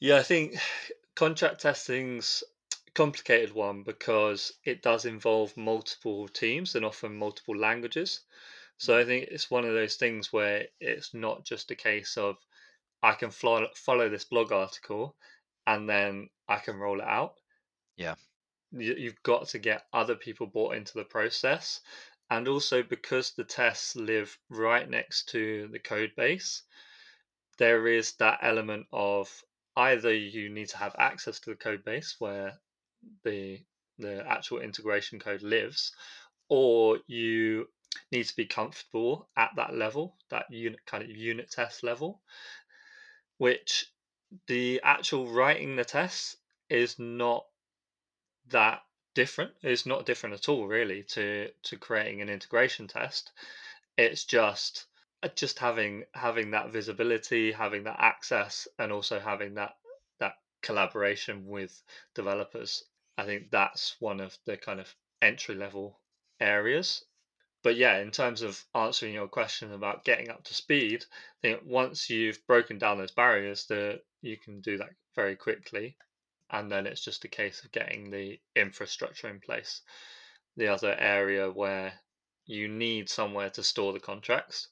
yeah 0.01 0.17
i 0.17 0.23
think 0.23 0.57
contract 1.15 1.61
testing's 1.61 2.43
complicated 2.95 3.53
one 3.53 3.83
because 3.83 4.53
it 4.65 4.83
does 4.83 5.05
involve 5.05 5.57
multiple 5.57 6.29
teams 6.29 6.75
and 6.75 6.85
often 6.85 7.15
multiple 7.17 7.57
languages 7.57 8.21
so 8.79 8.99
i 8.99 9.05
think 9.05 9.29
it's 9.31 9.51
one 9.51 9.65
of 9.65 9.73
those 9.73 9.97
things 9.97 10.33
where 10.33 10.65
it's 10.81 11.13
not 11.13 11.45
just 11.45 11.71
a 11.71 11.75
case 11.75 12.17
of 12.17 12.37
i 13.03 13.13
can 13.13 13.31
follow, 13.31 13.67
follow 13.75 14.09
this 14.09 14.25
blog 14.25 14.53
article 14.53 15.17
and 15.67 15.89
then 15.89 16.29
i 16.49 16.57
can 16.57 16.77
roll 16.77 17.01
it 17.01 17.07
out 17.07 17.35
yeah. 17.97 18.15
You've 18.73 19.23
got 19.23 19.49
to 19.49 19.59
get 19.59 19.87
other 19.93 20.17
people 20.17 20.47
bought 20.47 20.75
into 20.75 20.95
the 20.95 21.05
process. 21.05 21.81
And 22.31 22.49
also 22.49 22.83
because 22.83 23.33
the 23.33 23.45
tests 23.45 23.95
live 23.95 24.37
right 24.49 24.89
next 24.89 25.29
to 25.31 25.69
the 25.69 25.79
code 25.79 26.13
base, 26.17 26.63
there 27.59 27.87
is 27.87 28.15
that 28.15 28.41
element 28.43 28.87
of 28.93 29.31
either 29.77 30.13
you 30.13 30.49
need 30.49 30.69
to 30.71 30.79
have 30.79 30.97
access 30.99 31.39
to 31.41 31.51
the 31.51 31.57
code 31.57 31.85
base 31.85 32.17
where 32.19 32.59
the 33.25 33.61
the 33.99 34.27
actual 34.29 34.59
integration 34.59 35.19
code 35.21 35.43
lives, 35.43 35.93
or 36.49 36.99
you 37.07 37.69
need 38.11 38.25
to 38.25 38.37
be 38.37 38.47
comfortable 38.47 39.29
at 39.37 39.51
that 39.57 39.75
level, 39.75 40.17
that 40.31 40.51
unit 40.51 40.81
kind 40.87 41.05
of 41.05 41.11
unit 41.11 41.51
test 41.51 41.83
level, 41.83 42.21
which 43.39 43.87
the 44.49 44.81
actual 44.83 45.31
writing 45.31 45.77
the 45.77 45.85
tests 45.85 46.37
is 46.69 46.99
not 46.99 47.45
that 48.49 48.83
different. 49.15 49.53
It's 49.63 49.87
not 49.87 50.07
different 50.07 50.35
at 50.35 50.49
all, 50.49 50.67
really, 50.67 51.05
to 51.11 51.51
to 51.65 51.77
creating 51.77 52.21
an 52.21 52.29
integration 52.29 52.89
test. 52.89 53.33
It's 53.97 54.25
just 54.25 54.87
uh, 55.23 55.29
just 55.29 55.59
having 55.59 56.05
having 56.13 56.51
that 56.51 56.73
visibility, 56.73 57.53
having 57.53 57.85
that 57.85 58.01
access, 58.01 58.67
and 58.79 58.93
also 58.93 59.21
having 59.21 59.55
that 59.55 59.77
that 60.19 60.35
collaboration 60.63 61.47
with 61.47 61.83
developers. 62.15 62.85
I 63.17 63.25
think 63.25 63.51
that's 63.51 63.97
one 64.01 64.21
of 64.21 64.37
the 64.47 64.57
kind 64.57 64.81
of 64.81 64.95
entry 65.23 65.55
level 65.55 66.01
areas. 66.41 67.05
But 67.63 67.77
yeah, 67.77 67.99
in 67.99 68.11
terms 68.11 68.43
of 68.43 68.63
answering 68.75 69.15
your 69.15 69.29
question 69.29 69.73
about 69.73 70.05
getting 70.05 70.29
up 70.29 70.45
to 70.45 70.55
speed, 70.55 71.05
I 71.43 71.49
think 71.49 71.63
once 71.65 72.11
you've 72.11 72.47
broken 72.47 72.79
down 72.79 72.99
those 72.99 73.13
barriers, 73.13 73.67
that 73.67 74.01
you 74.21 74.37
can 74.37 74.61
do 74.61 74.79
that 74.79 74.91
very 75.15 75.37
quickly 75.37 75.97
and 76.51 76.71
then 76.71 76.87
it's 76.87 77.05
just 77.05 77.25
a 77.25 77.29
case 77.29 77.65
of 77.65 77.73
getting 77.73 78.11
the 78.11 78.39
infrastructure 78.55 79.29
in 79.29 79.41
place. 79.41 79.81
The 80.57 80.69
other 80.69 80.95
area 80.95 81.51
where 81.51 81.93
you 82.47 82.69
need 82.69 83.09
somewhere 83.09 83.51
to 83.51 83.63
store 83.63 83.93
the 83.93 84.01
contracts. 84.01 84.69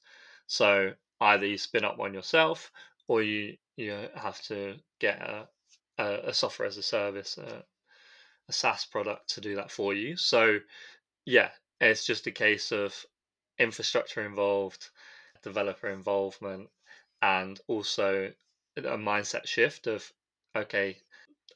So 0.47 0.93
either 1.19 1.45
you 1.45 1.57
spin 1.57 1.83
up 1.83 1.97
one 1.97 2.13
yourself, 2.13 2.71
or 3.07 3.21
you 3.21 3.57
you 3.75 4.07
have 4.15 4.41
to 4.43 4.75
get 4.99 5.21
a 5.21 5.47
a, 5.97 6.29
a 6.29 6.33
software 6.33 6.67
as 6.67 6.77
a 6.77 6.83
service, 6.83 7.37
a, 7.37 7.63
a 8.49 8.53
SaaS 8.53 8.85
product 8.85 9.29
to 9.29 9.41
do 9.41 9.55
that 9.55 9.71
for 9.71 9.93
you. 9.93 10.17
So 10.17 10.59
yeah, 11.25 11.49
it's 11.79 12.05
just 12.05 12.27
a 12.27 12.31
case 12.31 12.71
of 12.71 13.05
infrastructure 13.59 14.25
involved, 14.25 14.89
developer 15.41 15.89
involvement, 15.89 16.69
and 17.21 17.59
also 17.67 18.33
a 18.77 18.81
mindset 18.81 19.47
shift 19.47 19.87
of 19.87 20.11
okay, 20.55 20.97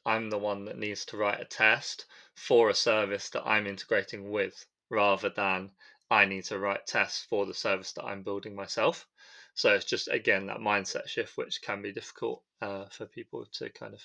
I'm 0.04 0.30
the 0.30 0.38
one 0.38 0.64
that 0.64 0.78
needs 0.78 1.04
to 1.06 1.16
write 1.16 1.40
a 1.40 1.44
test 1.44 2.06
for 2.34 2.70
a 2.70 2.74
service 2.74 3.28
that 3.30 3.46
I'm 3.46 3.66
integrating 3.66 4.30
with 4.30 4.66
rather 4.90 5.28
than 5.28 5.70
I 6.10 6.24
need 6.24 6.44
to 6.44 6.58
write 6.58 6.86
tests 6.86 7.26
for 7.28 7.44
the 7.44 7.54
service 7.54 7.92
that 7.92 8.04
I'm 8.04 8.22
building 8.22 8.54
myself. 8.54 9.06
So 9.54 9.74
it's 9.74 9.84
just, 9.84 10.08
again, 10.08 10.46
that 10.46 10.58
mindset 10.58 11.08
shift, 11.08 11.36
which 11.36 11.60
can 11.60 11.82
be 11.82 11.92
difficult 11.92 12.42
uh, 12.62 12.86
for 12.86 13.06
people 13.06 13.44
to 13.54 13.68
kind 13.70 13.92
of 13.92 14.02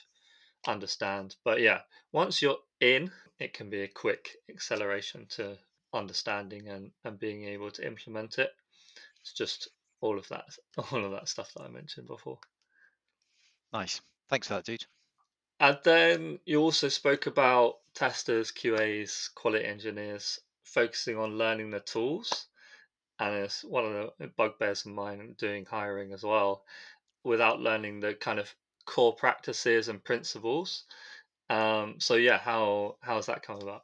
understand. 0.68 1.36
But 1.44 1.62
yeah, 1.62 1.82
once 2.12 2.42
you're 2.42 2.58
in, 2.80 3.12
it 3.40 3.54
can 3.54 3.70
be 3.70 3.82
a 3.82 3.88
quick 3.88 4.30
acceleration 4.50 5.26
to 5.32 5.58
understanding 5.94 6.68
and, 6.70 6.92
and 7.04 7.20
being 7.20 7.44
able 7.46 7.72
to 7.72 7.86
implement 7.86 8.40
it. 8.40 8.52
It's 9.22 9.34
just 9.34 9.70
all 10.02 10.18
of 10.18 10.28
that, 10.30 10.46
all 10.92 11.06
of 11.06 11.12
that 11.12 11.30
stuff 11.30 11.52
that 11.56 11.64
I 11.64 11.70
mentioned 11.70 12.08
before. 12.08 12.40
Nice. 13.72 14.02
Thanks 14.30 14.48
for 14.48 14.56
that, 14.56 14.66
dude. 14.66 14.86
And 15.60 15.78
then 15.84 16.40
you 16.46 16.60
also 16.60 16.90
spoke 16.90 17.28
about 17.28 17.76
testers, 17.94 18.52
QAs, 18.52 19.34
quality 19.34 19.66
engineers 19.66 20.40
focusing 20.64 21.18
on 21.18 21.38
learning 21.38 21.70
the 21.70 21.80
tools. 21.80 22.48
And 23.20 23.36
it's 23.36 23.64
one 23.64 23.86
of 23.86 24.10
the 24.20 24.28
bugbears 24.28 24.86
of 24.86 24.92
mine 24.92 25.36
doing 25.38 25.66
hiring 25.66 26.14
as 26.14 26.24
well, 26.24 26.64
without 27.24 27.60
learning 27.60 28.00
the 28.00 28.16
kind 28.16 28.40
of 28.40 28.54
core 28.86 29.16
practices 29.16 29.88
and 29.88 30.04
principles. 30.04 30.84
Um, 31.50 31.96
so 32.00 32.16
yeah, 32.16 32.38
how 32.38 32.98
how 33.02 33.16
has 33.18 33.28
that 33.28 33.44
come 33.44 33.60
about? 33.62 33.84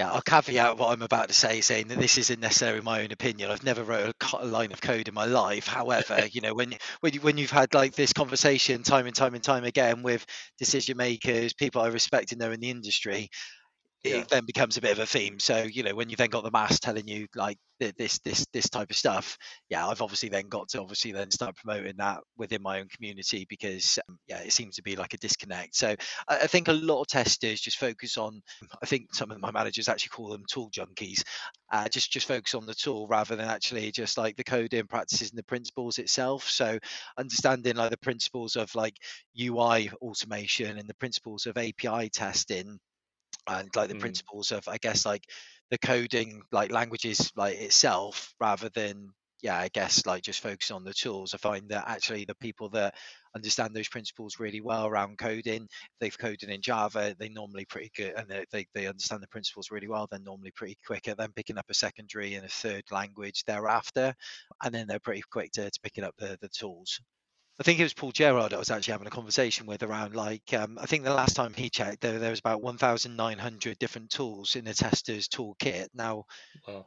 Yeah, 0.00 0.10
I'll 0.10 0.22
caveat 0.22 0.76
what 0.76 0.90
I'm 0.90 1.02
about 1.02 1.28
to 1.28 1.34
say, 1.34 1.60
saying 1.60 1.86
that 1.88 1.98
this 1.98 2.18
isn't 2.18 2.40
necessarily 2.40 2.80
my 2.80 3.02
own 3.04 3.12
opinion. 3.12 3.52
I've 3.52 3.62
never 3.62 3.84
wrote 3.84 4.12
a, 4.32 4.36
a 4.38 4.44
line 4.44 4.72
of 4.72 4.80
code 4.80 5.06
in 5.06 5.14
my 5.14 5.26
life. 5.26 5.68
However, 5.68 6.26
you 6.32 6.40
know, 6.40 6.52
when 6.52 6.74
when 7.00 7.12
you, 7.12 7.20
when 7.20 7.38
you've 7.38 7.52
had 7.52 7.74
like 7.74 7.94
this 7.94 8.12
conversation 8.12 8.82
time 8.82 9.06
and 9.06 9.14
time 9.14 9.34
and 9.34 9.44
time 9.44 9.64
again 9.64 10.02
with 10.02 10.26
decision 10.58 10.96
makers, 10.96 11.52
people 11.52 11.80
I 11.80 11.88
respect 11.88 12.32
and 12.32 12.40
know 12.40 12.50
in 12.50 12.58
the 12.58 12.70
industry, 12.70 13.30
it 14.04 14.10
yeah. 14.10 14.24
then 14.28 14.44
becomes 14.44 14.76
a 14.76 14.82
bit 14.82 14.92
of 14.92 14.98
a 14.98 15.06
theme. 15.06 15.40
So 15.40 15.62
you 15.62 15.82
know, 15.82 15.94
when 15.94 16.10
you 16.10 16.16
then 16.16 16.28
got 16.28 16.44
the 16.44 16.50
mass 16.50 16.78
telling 16.78 17.08
you 17.08 17.26
like 17.34 17.56
this 17.80 18.18
this 18.18 18.46
this 18.52 18.68
type 18.68 18.90
of 18.90 18.96
stuff, 18.96 19.38
yeah, 19.70 19.86
I've 19.86 20.02
obviously 20.02 20.28
then 20.28 20.48
got 20.48 20.68
to 20.70 20.82
obviously 20.82 21.12
then 21.12 21.30
start 21.30 21.56
promoting 21.56 21.96
that 21.96 22.20
within 22.36 22.62
my 22.62 22.80
own 22.80 22.88
community 22.88 23.46
because 23.48 23.98
um, 24.06 24.18
yeah, 24.28 24.40
it 24.40 24.52
seems 24.52 24.76
to 24.76 24.82
be 24.82 24.94
like 24.94 25.14
a 25.14 25.18
disconnect. 25.18 25.74
So 25.74 25.96
I, 26.28 26.40
I, 26.40 26.46
think 26.46 26.68
a 26.68 26.72
lot 26.72 27.00
of 27.00 27.06
testers 27.06 27.62
just 27.62 27.78
focus 27.78 28.18
on. 28.18 28.42
I 28.82 28.86
think 28.86 29.14
some 29.14 29.30
of 29.30 29.40
my 29.40 29.50
managers 29.50 29.88
actually 29.88 30.10
call 30.10 30.28
them 30.28 30.44
tool 30.50 30.70
junkies. 30.70 31.22
Uh, 31.72 31.88
just 31.88 32.12
just 32.12 32.28
focus 32.28 32.54
on 32.54 32.66
the 32.66 32.74
tool 32.74 33.06
rather 33.08 33.36
than 33.36 33.48
actually 33.48 33.90
just 33.90 34.18
like 34.18 34.36
the 34.36 34.44
coding 34.44 34.86
practices 34.86 35.30
and 35.30 35.38
the 35.38 35.44
principles 35.44 35.98
itself. 35.98 36.48
So 36.50 36.78
understanding 37.16 37.76
like 37.76 37.90
the 37.90 37.96
principles 37.96 38.56
of 38.56 38.74
like 38.74 38.96
UI 39.40 39.90
automation 40.02 40.78
and 40.78 40.86
the 40.86 40.94
principles 40.94 41.46
of 41.46 41.56
API 41.56 42.10
testing 42.10 42.78
and 43.48 43.68
like 43.76 43.88
the 43.88 43.94
mm. 43.94 44.00
principles 44.00 44.52
of 44.52 44.66
i 44.68 44.76
guess 44.78 45.04
like 45.04 45.24
the 45.70 45.78
coding 45.78 46.42
like 46.52 46.70
languages 46.70 47.32
like 47.36 47.56
itself 47.56 48.34
rather 48.40 48.68
than 48.70 49.10
yeah 49.42 49.58
i 49.58 49.68
guess 49.74 50.06
like 50.06 50.22
just 50.22 50.40
focus 50.40 50.70
on 50.70 50.84
the 50.84 50.94
tools 50.94 51.34
i 51.34 51.36
find 51.36 51.68
that 51.68 51.84
actually 51.86 52.24
the 52.24 52.34
people 52.36 52.68
that 52.70 52.94
understand 53.36 53.74
those 53.74 53.88
principles 53.88 54.38
really 54.38 54.60
well 54.60 54.86
around 54.86 55.18
coding 55.18 55.68
they've 56.00 56.18
coded 56.18 56.48
in 56.48 56.62
java 56.62 57.14
they're 57.18 57.28
normally 57.30 57.64
pretty 57.66 57.90
good 57.96 58.14
and 58.16 58.28
they, 58.28 58.44
they, 58.52 58.66
they 58.74 58.86
understand 58.86 59.22
the 59.22 59.28
principles 59.28 59.70
really 59.70 59.88
well 59.88 60.06
they're 60.10 60.20
normally 60.20 60.52
pretty 60.52 60.78
quick 60.86 61.08
at 61.08 61.18
then 61.18 61.32
picking 61.34 61.58
up 61.58 61.66
a 61.68 61.74
secondary 61.74 62.34
and 62.34 62.46
a 62.46 62.48
third 62.48 62.84
language 62.90 63.42
thereafter 63.44 64.14
and 64.62 64.74
then 64.74 64.86
they're 64.86 65.00
pretty 65.00 65.22
quick 65.30 65.50
to, 65.52 65.70
to 65.70 65.80
picking 65.82 66.04
up 66.04 66.14
the, 66.16 66.38
the 66.40 66.48
tools 66.48 67.00
I 67.58 67.62
think 67.62 67.78
it 67.78 67.84
was 67.84 67.94
Paul 67.94 68.10
Gerrard 68.10 68.52
I 68.52 68.58
was 68.58 68.70
actually 68.70 68.92
having 68.92 69.06
a 69.06 69.10
conversation 69.10 69.66
with 69.66 69.82
around 69.82 70.16
like 70.16 70.52
um, 70.54 70.78
I 70.80 70.86
think 70.86 71.04
the 71.04 71.14
last 71.14 71.36
time 71.36 71.54
he 71.54 71.70
checked 71.70 72.00
there 72.00 72.18
there 72.18 72.30
was 72.30 72.40
about 72.40 72.62
1,900 72.62 73.78
different 73.78 74.10
tools 74.10 74.56
in 74.56 74.64
the 74.64 74.74
tester's 74.74 75.28
toolkit. 75.28 75.88
Now, 75.94 76.24
wow. 76.66 76.86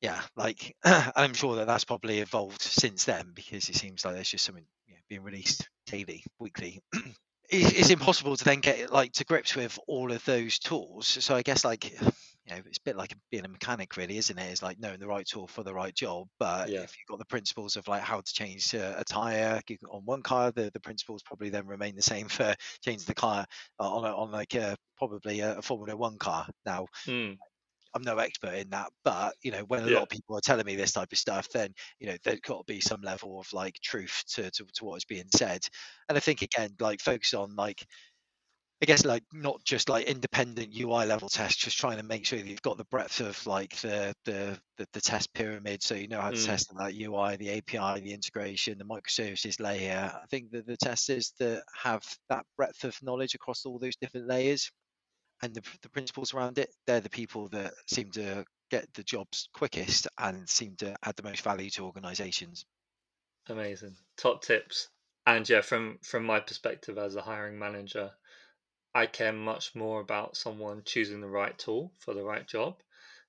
yeah, 0.00 0.20
like 0.36 0.76
I'm 0.84 1.32
sure 1.32 1.56
that 1.56 1.66
that's 1.66 1.84
probably 1.84 2.18
evolved 2.18 2.60
since 2.60 3.04
then 3.04 3.32
because 3.34 3.68
it 3.68 3.76
seems 3.76 4.04
like 4.04 4.14
there's 4.14 4.30
just 4.30 4.44
something 4.44 4.66
you 4.86 4.94
know, 4.94 5.00
being 5.08 5.22
released 5.22 5.68
daily, 5.86 6.22
weekly. 6.38 6.82
it's 7.48 7.90
impossible 7.90 8.36
to 8.36 8.44
then 8.44 8.60
get 8.60 8.92
like 8.92 9.12
to 9.12 9.24
grips 9.24 9.54
with 9.56 9.78
all 9.86 10.12
of 10.12 10.24
those 10.26 10.58
tools. 10.58 11.06
So 11.06 11.34
I 11.34 11.42
guess 11.42 11.64
like 11.64 11.92
you 12.46 12.54
know, 12.54 12.62
it's 12.66 12.78
a 12.78 12.82
bit 12.84 12.96
like 12.96 13.14
being 13.30 13.44
a 13.44 13.48
mechanic, 13.48 13.96
really, 13.96 14.18
isn't 14.18 14.38
it? 14.38 14.50
It's 14.50 14.62
like 14.62 14.78
knowing 14.78 15.00
the 15.00 15.06
right 15.06 15.26
tool 15.26 15.46
for 15.46 15.62
the 15.62 15.72
right 15.72 15.94
job. 15.94 16.28
But 16.38 16.68
yeah. 16.68 16.80
if 16.80 16.94
you've 16.96 17.08
got 17.08 17.18
the 17.18 17.24
principles 17.24 17.76
of 17.76 17.88
like 17.88 18.02
how 18.02 18.20
to 18.20 18.32
change 18.32 18.74
a, 18.74 19.00
a 19.00 19.04
tire 19.04 19.60
on 19.90 20.02
one 20.04 20.22
car, 20.22 20.50
the, 20.50 20.70
the 20.72 20.80
principles 20.80 21.22
probably 21.22 21.48
then 21.48 21.66
remain 21.66 21.96
the 21.96 22.02
same 22.02 22.28
for 22.28 22.54
changing 22.84 23.06
the 23.06 23.14
car 23.14 23.46
on 23.78 24.04
a, 24.04 24.14
on 24.14 24.30
like 24.30 24.54
a, 24.54 24.76
probably 24.98 25.40
a, 25.40 25.62
Formula 25.62 25.96
One 25.96 26.18
car. 26.18 26.46
Now, 26.66 26.86
mm. 27.06 27.36
I'm 27.94 28.02
no 28.02 28.18
expert 28.18 28.54
in 28.54 28.70
that, 28.70 28.90
but 29.04 29.34
you 29.42 29.52
know, 29.52 29.62
when 29.68 29.84
a 29.84 29.86
yeah. 29.86 29.94
lot 29.94 30.02
of 30.02 30.08
people 30.08 30.36
are 30.36 30.40
telling 30.40 30.66
me 30.66 30.74
this 30.74 30.92
type 30.92 31.12
of 31.12 31.18
stuff, 31.18 31.48
then 31.50 31.72
you 32.00 32.08
know, 32.08 32.16
there's 32.24 32.40
got 32.40 32.66
to 32.66 32.72
be 32.72 32.80
some 32.80 33.00
level 33.02 33.38
of 33.38 33.50
like 33.52 33.78
truth 33.82 34.24
to, 34.34 34.50
to, 34.50 34.66
to 34.74 34.84
what 34.84 34.96
is 34.96 35.04
being 35.04 35.28
said. 35.34 35.66
And 36.08 36.18
I 36.18 36.20
think 36.20 36.42
again, 36.42 36.70
like 36.80 37.00
focus 37.00 37.34
on 37.34 37.54
like 37.54 37.86
I 38.82 38.86
guess 38.86 39.04
like 39.04 39.22
not 39.32 39.64
just 39.64 39.88
like 39.88 40.06
independent 40.06 40.74
UI 40.78 41.06
level 41.06 41.28
tests, 41.28 41.62
just 41.62 41.78
trying 41.78 41.96
to 41.96 42.02
make 42.02 42.26
sure 42.26 42.38
that 42.38 42.46
you've 42.46 42.60
got 42.60 42.76
the 42.76 42.84
breadth 42.84 43.20
of 43.20 43.46
like 43.46 43.76
the 43.76 44.14
the 44.24 44.58
the, 44.76 44.86
the 44.92 45.00
test 45.00 45.32
pyramid, 45.32 45.82
so 45.82 45.94
you 45.94 46.08
know 46.08 46.20
how 46.20 46.30
to 46.30 46.36
mm. 46.36 46.44
test 46.44 46.74
that 46.76 46.94
UI, 46.94 47.36
the 47.36 47.58
API, 47.58 48.00
the 48.00 48.12
integration, 48.12 48.76
the 48.78 48.84
microservices 48.84 49.60
layer. 49.60 50.12
I 50.14 50.26
think 50.26 50.50
that 50.50 50.66
the 50.66 50.76
testers 50.76 51.32
that 51.38 51.62
have 51.82 52.02
that 52.28 52.44
breadth 52.56 52.84
of 52.84 53.00
knowledge 53.02 53.34
across 53.34 53.64
all 53.64 53.78
those 53.78 53.96
different 53.96 54.26
layers 54.26 54.70
and 55.42 55.54
the, 55.54 55.62
the 55.82 55.90
principles 55.90 56.34
around 56.34 56.58
it, 56.58 56.70
they're 56.86 57.00
the 57.00 57.10
people 57.10 57.48
that 57.48 57.74
seem 57.86 58.10
to 58.12 58.44
get 58.70 58.92
the 58.94 59.02
jobs 59.04 59.48
quickest 59.52 60.08
and 60.18 60.48
seem 60.48 60.74
to 60.76 60.96
add 61.04 61.16
the 61.16 61.22
most 61.22 61.42
value 61.42 61.70
to 61.70 61.84
organizations. 61.84 62.64
Amazing. 63.48 63.94
Top 64.16 64.42
tips. 64.42 64.88
And 65.26 65.48
yeah, 65.48 65.60
from 65.62 65.98
from 66.02 66.24
my 66.24 66.40
perspective 66.40 66.98
as 66.98 67.16
a 67.16 67.22
hiring 67.22 67.58
manager, 67.58 68.10
I 68.94 69.06
care 69.06 69.32
much 69.32 69.74
more 69.74 70.00
about 70.00 70.36
someone 70.36 70.84
choosing 70.84 71.20
the 71.20 71.28
right 71.28 71.58
tool 71.58 71.92
for 71.98 72.14
the 72.14 72.22
right 72.22 72.46
job. 72.46 72.80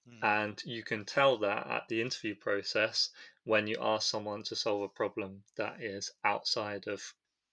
Mm. 0.08 0.24
And 0.24 0.64
you 0.64 0.84
can 0.84 1.06
tell 1.06 1.38
that 1.40 1.66
at 1.68 1.88
the 1.88 2.02
interview 2.02 2.36
process 2.36 3.10
when 3.46 3.66
you 3.66 3.78
ask 3.82 4.08
someone 4.08 4.44
to 4.44 4.56
solve 4.56 4.84
a 4.84 4.90
problem 4.90 5.44
that 5.56 5.82
is 5.82 6.12
outside 6.24 6.88
of 6.88 7.02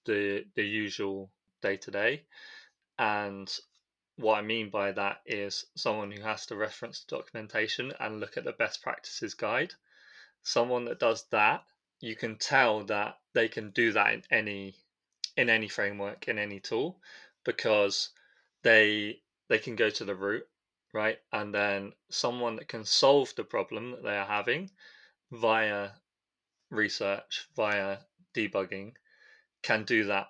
the 0.04 0.44
the 0.54 0.64
usual 0.64 1.30
day 1.62 1.78
to 1.78 1.90
day. 1.90 2.26
And 2.98 3.50
what 4.16 4.38
I 4.38 4.42
mean 4.42 4.68
by 4.68 4.92
that 4.92 5.22
is 5.24 5.64
someone 5.74 6.10
who 6.12 6.22
has 6.22 6.44
to 6.46 6.56
reference 6.56 7.04
the 7.04 7.16
documentation 7.16 7.94
and 7.98 8.20
look 8.20 8.36
at 8.36 8.44
the 8.44 8.52
best 8.52 8.82
practices 8.82 9.32
guide. 9.32 9.72
Someone 10.42 10.84
that 10.84 10.98
does 10.98 11.24
that, 11.30 11.64
you 12.00 12.14
can 12.14 12.36
tell 12.36 12.84
that 12.84 13.18
they 13.32 13.48
can 13.48 13.70
do 13.70 13.92
that 13.92 14.12
in 14.12 14.22
any 14.30 14.76
in 15.34 15.48
any 15.48 15.68
framework 15.68 16.28
in 16.28 16.38
any 16.38 16.60
tool 16.60 17.00
because 17.44 18.10
they 18.62 19.20
they 19.48 19.58
can 19.58 19.76
go 19.76 19.90
to 19.90 20.04
the 20.04 20.14
root 20.14 20.46
right? 20.92 21.18
And 21.32 21.54
then 21.54 21.92
someone 22.10 22.56
that 22.56 22.68
can 22.68 22.84
solve 22.84 23.34
the 23.34 23.44
problem 23.44 23.92
that 23.92 24.02
they 24.02 24.16
are 24.16 24.26
having 24.26 24.70
via 25.30 25.90
research, 26.70 27.48
via 27.56 27.98
debugging, 28.34 28.92
can 29.62 29.84
do 29.84 30.04
that 30.04 30.28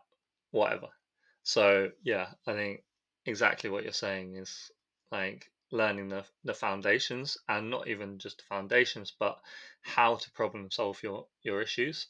whatever. 0.50 0.88
So 1.42 1.90
yeah, 2.02 2.28
I 2.46 2.52
think 2.52 2.84
exactly 3.26 3.70
what 3.70 3.84
you're 3.84 3.92
saying 3.92 4.36
is 4.36 4.70
like 5.10 5.50
learning 5.70 6.08
the 6.08 6.24
the 6.44 6.54
foundations 6.54 7.38
and 7.48 7.70
not 7.70 7.88
even 7.88 8.18
just 8.18 8.38
the 8.38 8.44
foundations, 8.44 9.12
but 9.18 9.38
how 9.80 10.16
to 10.16 10.30
problem 10.32 10.70
solve 10.70 11.02
your 11.02 11.26
your 11.42 11.60
issues 11.60 12.06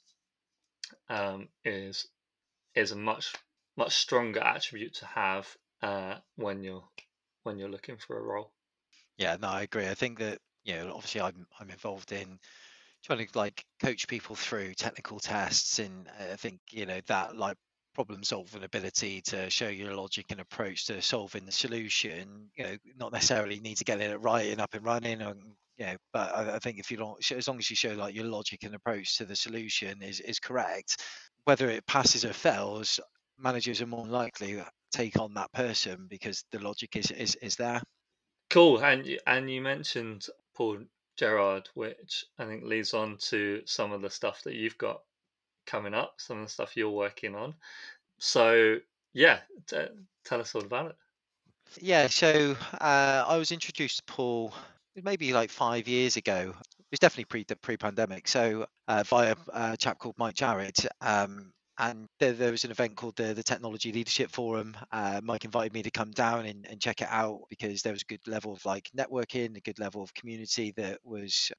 um, 1.08 1.48
is 1.64 2.06
is 2.74 2.92
a 2.92 2.96
much 2.96 3.32
much 3.76 3.96
stronger 3.96 4.40
attribute 4.40 4.94
to 4.94 5.06
have 5.06 5.56
uh, 5.82 6.18
when 6.36 6.62
you're 6.62 6.88
when 7.42 7.58
you're 7.58 7.68
looking 7.68 7.96
for 7.96 8.18
a 8.18 8.22
role. 8.22 8.52
Yeah, 9.18 9.36
no, 9.40 9.48
I 9.48 9.62
agree. 9.62 9.88
I 9.88 9.94
think 9.94 10.18
that 10.18 10.38
you 10.64 10.74
know, 10.74 10.94
obviously, 10.94 11.20
I'm 11.20 11.46
I'm 11.58 11.70
involved 11.70 12.12
in 12.12 12.38
trying 13.04 13.26
to 13.26 13.38
like 13.38 13.64
coach 13.82 14.06
people 14.08 14.36
through 14.36 14.74
technical 14.74 15.18
tests, 15.20 15.78
and 15.78 16.08
I 16.08 16.36
think 16.36 16.60
you 16.70 16.86
know 16.86 17.00
that 17.06 17.36
like 17.36 17.56
problem 17.94 18.22
solving 18.24 18.64
ability 18.64 19.20
to 19.20 19.50
show 19.50 19.68
your 19.68 19.94
logic 19.94 20.26
and 20.30 20.40
approach 20.40 20.86
to 20.86 21.02
solving 21.02 21.44
the 21.46 21.52
solution. 21.52 22.50
You 22.56 22.64
know, 22.64 22.76
not 22.96 23.12
necessarily 23.12 23.60
need 23.60 23.76
to 23.78 23.84
get 23.84 24.00
it 24.00 24.20
right 24.20 24.50
and 24.50 24.60
up 24.60 24.74
and 24.74 24.84
running, 24.84 25.20
and 25.22 25.42
you 25.76 25.86
know, 25.86 25.96
but 26.12 26.34
I, 26.34 26.56
I 26.56 26.58
think 26.58 26.78
if 26.78 26.90
you 26.90 26.96
don't, 26.96 27.32
as 27.32 27.48
long 27.48 27.58
as 27.58 27.68
you 27.70 27.76
show 27.76 27.92
like 27.94 28.14
your 28.14 28.26
logic 28.26 28.64
and 28.64 28.74
approach 28.74 29.18
to 29.18 29.24
the 29.24 29.36
solution 29.36 30.02
is 30.02 30.20
is 30.20 30.38
correct, 30.38 31.02
whether 31.44 31.68
it 31.68 31.86
passes 31.86 32.24
or 32.24 32.32
fails, 32.32 33.00
managers 33.42 33.82
are 33.82 33.86
more 33.86 34.06
likely 34.06 34.54
to 34.54 34.66
take 34.92 35.18
on 35.18 35.34
that 35.34 35.52
person 35.52 36.06
because 36.08 36.44
the 36.52 36.58
logic 36.58 36.96
is 36.96 37.10
is, 37.10 37.34
is 37.36 37.56
there. 37.56 37.82
Cool, 38.50 38.84
and 38.84 39.06
you, 39.06 39.18
and 39.26 39.50
you 39.50 39.60
mentioned 39.62 40.26
Paul 40.54 40.78
Gerrard, 41.16 41.68
which 41.74 42.24
I 42.38 42.44
think 42.44 42.64
leads 42.64 42.94
on 42.94 43.16
to 43.28 43.62
some 43.64 43.92
of 43.92 44.02
the 44.02 44.10
stuff 44.10 44.42
that 44.44 44.54
you've 44.54 44.78
got 44.78 45.00
coming 45.66 45.94
up, 45.94 46.14
some 46.18 46.38
of 46.38 46.46
the 46.46 46.52
stuff 46.52 46.76
you're 46.76 46.90
working 46.90 47.34
on. 47.34 47.54
So 48.18 48.78
yeah, 49.12 49.38
t- 49.66 49.78
tell 50.24 50.40
us 50.40 50.54
all 50.54 50.62
about 50.62 50.90
it. 50.90 50.96
Yeah, 51.80 52.06
so 52.08 52.56
uh, 52.80 53.24
I 53.26 53.36
was 53.36 53.52
introduced 53.52 53.98
to 53.98 54.12
Paul 54.12 54.52
maybe 55.02 55.32
like 55.32 55.50
five 55.50 55.88
years 55.88 56.16
ago. 56.16 56.54
It 56.78 56.86
was 56.90 57.00
definitely 57.00 57.24
pre 57.24 57.44
pre 57.62 57.76
pandemic. 57.76 58.28
So 58.28 58.66
uh, 58.88 59.02
via 59.04 59.34
a 59.52 59.76
chap 59.76 59.98
called 59.98 60.16
Mike 60.18 60.34
Jarrett, 60.34 60.86
um, 61.00 61.52
and 61.78 62.06
there, 62.20 62.32
there, 62.32 62.50
was 62.50 62.64
an 62.64 62.70
event 62.70 62.96
called 62.96 63.16
the, 63.16 63.34
the 63.34 63.42
Technology 63.42 63.92
Leadership 63.92 64.30
Forum. 64.30 64.76
Uh, 64.90 65.20
Mike 65.22 65.44
invited 65.44 65.72
me 65.72 65.82
to 65.82 65.90
come 65.90 66.10
down 66.10 66.46
and, 66.46 66.66
and 66.68 66.80
check 66.80 67.00
it 67.00 67.08
out 67.10 67.40
because 67.48 67.82
there 67.82 67.92
was 67.92 68.02
a 68.02 68.12
good 68.12 68.26
level 68.26 68.52
of 68.52 68.64
like 68.64 68.90
networking, 68.96 69.56
a 69.56 69.60
good 69.60 69.78
level 69.78 70.02
of 70.02 70.12
community 70.14 70.72
that 70.76 70.98
was, 71.02 71.50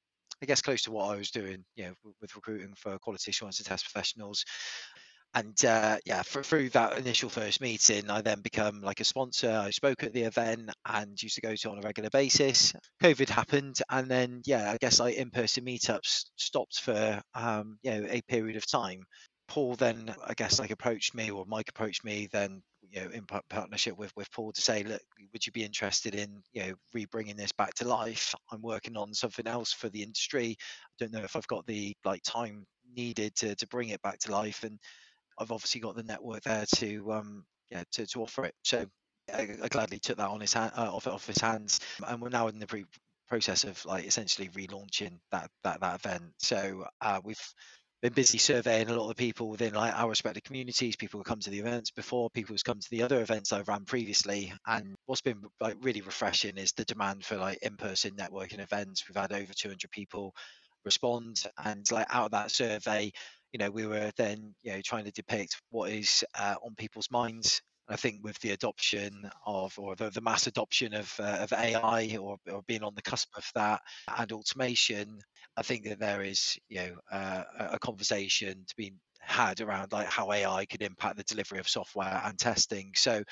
I 0.42 0.46
guess, 0.46 0.62
close 0.62 0.82
to 0.82 0.92
what 0.92 1.12
I 1.12 1.16
was 1.16 1.30
doing, 1.30 1.64
you 1.74 1.86
know, 1.86 1.94
with, 2.04 2.14
with 2.20 2.36
recruiting 2.36 2.74
for 2.76 2.98
quality 2.98 3.30
assurance 3.30 3.58
and 3.58 3.66
test 3.66 3.84
professionals. 3.84 4.44
And 5.36 5.64
uh, 5.64 5.96
yeah, 6.06 6.22
for, 6.22 6.44
through 6.44 6.70
that 6.70 6.96
initial 6.96 7.28
first 7.28 7.60
meeting, 7.60 8.08
I 8.08 8.20
then 8.20 8.40
become 8.40 8.82
like 8.82 9.00
a 9.00 9.04
sponsor. 9.04 9.50
I 9.50 9.70
spoke 9.70 10.04
at 10.04 10.12
the 10.12 10.22
event 10.22 10.70
and 10.86 11.20
used 11.20 11.34
to 11.34 11.40
go 11.40 11.56
to 11.56 11.70
on 11.70 11.78
a 11.78 11.82
regular 11.82 12.08
basis. 12.10 12.72
COVID 13.02 13.30
happened, 13.30 13.78
and 13.90 14.08
then 14.08 14.42
yeah, 14.46 14.70
I 14.70 14.76
guess 14.76 15.00
like 15.00 15.16
in-person 15.16 15.64
meetups 15.64 16.26
stopped 16.36 16.78
for 16.78 17.20
um, 17.34 17.78
you 17.82 17.90
know 17.90 18.06
a 18.08 18.22
period 18.28 18.56
of 18.56 18.64
time. 18.64 19.00
Paul 19.54 19.76
then, 19.76 20.12
I 20.26 20.34
guess, 20.34 20.58
like 20.58 20.72
approached 20.72 21.14
me, 21.14 21.30
or 21.30 21.44
Mike 21.46 21.68
approached 21.68 22.04
me, 22.04 22.28
then 22.32 22.60
you 22.90 23.00
know, 23.00 23.10
in 23.10 23.24
partnership 23.48 23.96
with 23.96 24.10
with 24.16 24.28
Paul 24.32 24.50
to 24.50 24.60
say, 24.60 24.82
look, 24.82 25.00
would 25.32 25.46
you 25.46 25.52
be 25.52 25.62
interested 25.62 26.16
in 26.16 26.42
you 26.52 26.62
know 26.62 26.74
re-bringing 26.92 27.36
this 27.36 27.52
back 27.52 27.72
to 27.74 27.86
life? 27.86 28.34
I'm 28.50 28.62
working 28.62 28.96
on 28.96 29.14
something 29.14 29.46
else 29.46 29.72
for 29.72 29.88
the 29.90 30.02
industry. 30.02 30.56
I 30.58 30.94
don't 30.98 31.12
know 31.12 31.22
if 31.22 31.36
I've 31.36 31.46
got 31.46 31.64
the 31.66 31.94
like 32.04 32.20
time 32.24 32.66
needed 32.96 33.36
to 33.36 33.54
to 33.54 33.66
bring 33.68 33.90
it 33.90 34.02
back 34.02 34.18
to 34.20 34.32
life, 34.32 34.64
and 34.64 34.76
I've 35.38 35.52
obviously 35.52 35.80
got 35.80 35.94
the 35.94 36.02
network 36.02 36.42
there 36.42 36.64
to 36.78 37.12
um 37.12 37.44
yeah 37.70 37.84
to, 37.92 38.08
to 38.08 38.22
offer 38.22 38.46
it. 38.46 38.54
So 38.64 38.84
I, 39.32 39.50
I 39.62 39.68
gladly 39.68 40.00
took 40.00 40.16
that 40.16 40.30
on 40.30 40.40
his 40.40 40.52
hand, 40.52 40.72
uh, 40.76 40.92
off 40.92 41.06
off 41.06 41.28
his 41.28 41.38
hands, 41.38 41.78
and 42.04 42.20
we're 42.20 42.28
now 42.28 42.48
in 42.48 42.58
the 42.58 42.66
pre- 42.66 42.86
process 43.28 43.62
of 43.62 43.84
like 43.84 44.04
essentially 44.04 44.48
relaunching 44.48 45.20
that 45.30 45.48
that 45.62 45.80
that 45.80 46.04
event. 46.04 46.32
So 46.40 46.86
uh, 47.00 47.20
we've 47.22 47.54
been 48.04 48.12
busy 48.12 48.36
surveying 48.36 48.90
a 48.90 49.00
lot 49.00 49.08
of 49.08 49.16
people 49.16 49.48
within 49.48 49.72
like 49.72 49.98
our 49.98 50.10
respective 50.10 50.42
communities, 50.42 50.94
people 50.94 51.18
who 51.18 51.24
come 51.24 51.40
to 51.40 51.48
the 51.48 51.58
events 51.58 51.90
before, 51.90 52.28
people 52.28 52.52
who's 52.52 52.62
come 52.62 52.78
to 52.78 52.90
the 52.90 53.02
other 53.02 53.22
events 53.22 53.50
I've 53.50 53.66
ran 53.66 53.86
previously. 53.86 54.52
And 54.66 54.94
what's 55.06 55.22
been 55.22 55.40
like 55.58 55.76
really 55.80 56.02
refreshing 56.02 56.58
is 56.58 56.72
the 56.72 56.84
demand 56.84 57.24
for 57.24 57.36
like 57.36 57.60
in-person 57.62 58.10
networking 58.10 58.60
events. 58.60 59.04
We've 59.08 59.16
had 59.16 59.32
over 59.32 59.54
200 59.54 59.90
people 59.90 60.34
respond, 60.84 61.44
and 61.64 61.90
like 61.90 62.06
out 62.10 62.26
of 62.26 62.30
that 62.32 62.50
survey, 62.50 63.10
you 63.52 63.58
know, 63.58 63.70
we 63.70 63.86
were 63.86 64.10
then 64.18 64.54
you 64.62 64.74
know 64.74 64.82
trying 64.84 65.06
to 65.06 65.10
depict 65.10 65.62
what 65.70 65.90
is 65.90 66.22
uh, 66.38 66.56
on 66.62 66.74
people's 66.74 67.10
minds 67.10 67.62
I 67.88 67.96
think 67.96 68.22
with 68.22 68.38
the 68.40 68.52
adoption 68.52 69.30
of, 69.46 69.78
or 69.78 69.94
the, 69.96 70.10
the 70.10 70.20
mass 70.20 70.46
adoption 70.46 70.94
of, 70.94 71.12
uh, 71.18 71.38
of 71.40 71.52
AI 71.52 72.16
or, 72.20 72.36
or 72.50 72.62
being 72.66 72.82
on 72.82 72.94
the 72.94 73.02
cusp 73.02 73.28
of 73.36 73.44
that 73.54 73.80
and 74.16 74.32
automation, 74.32 75.20
I 75.56 75.62
think 75.62 75.84
that 75.84 76.00
there 76.00 76.22
is, 76.22 76.56
you 76.68 76.78
know, 76.78 76.94
uh, 77.12 77.44
a 77.58 77.78
conversation 77.78 78.64
to 78.66 78.76
be 78.76 78.94
had 79.20 79.60
around 79.60 79.92
like 79.92 80.06
how 80.06 80.32
AI 80.32 80.66
could 80.66 80.82
impact 80.82 81.16
the 81.16 81.22
delivery 81.24 81.58
of 81.58 81.68
software 81.68 82.20
and 82.24 82.38
testing. 82.38 82.92
So 82.94 83.22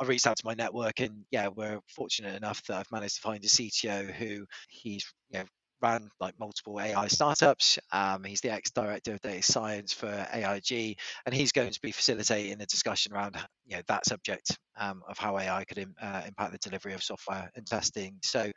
I 0.00 0.04
reached 0.04 0.26
out 0.26 0.36
to 0.36 0.46
my 0.46 0.54
network 0.54 1.00
and 1.00 1.24
yeah, 1.30 1.48
we're 1.48 1.80
fortunate 1.88 2.36
enough 2.36 2.62
that 2.64 2.76
I've 2.76 2.92
managed 2.92 3.16
to 3.16 3.20
find 3.22 3.42
a 3.44 3.48
CTO 3.48 4.12
who 4.12 4.46
he's, 4.68 5.04
you 5.30 5.40
know, 5.40 5.44
ran 5.80 6.10
like 6.20 6.38
multiple 6.38 6.80
AI 6.80 7.08
startups. 7.08 7.78
Um, 7.92 8.24
he's 8.24 8.40
the 8.40 8.50
ex-director 8.52 9.14
of 9.14 9.20
data 9.20 9.42
science 9.42 9.92
for 9.92 10.08
AIG, 10.32 10.98
and 11.26 11.34
he's 11.34 11.52
going 11.52 11.70
to 11.70 11.80
be 11.80 11.92
facilitating 11.92 12.60
a 12.60 12.66
discussion 12.66 13.12
around 13.12 13.36
you 13.66 13.76
know 13.76 13.82
that 13.88 14.06
subject 14.06 14.58
um, 14.78 15.02
of 15.08 15.18
how 15.18 15.38
AI 15.38 15.64
could 15.64 15.78
Im- 15.78 15.94
uh, 16.00 16.22
impact 16.26 16.52
the 16.52 16.58
delivery 16.58 16.94
of 16.94 17.02
software 17.02 17.50
and 17.54 17.66
testing. 17.66 18.18
So 18.22 18.50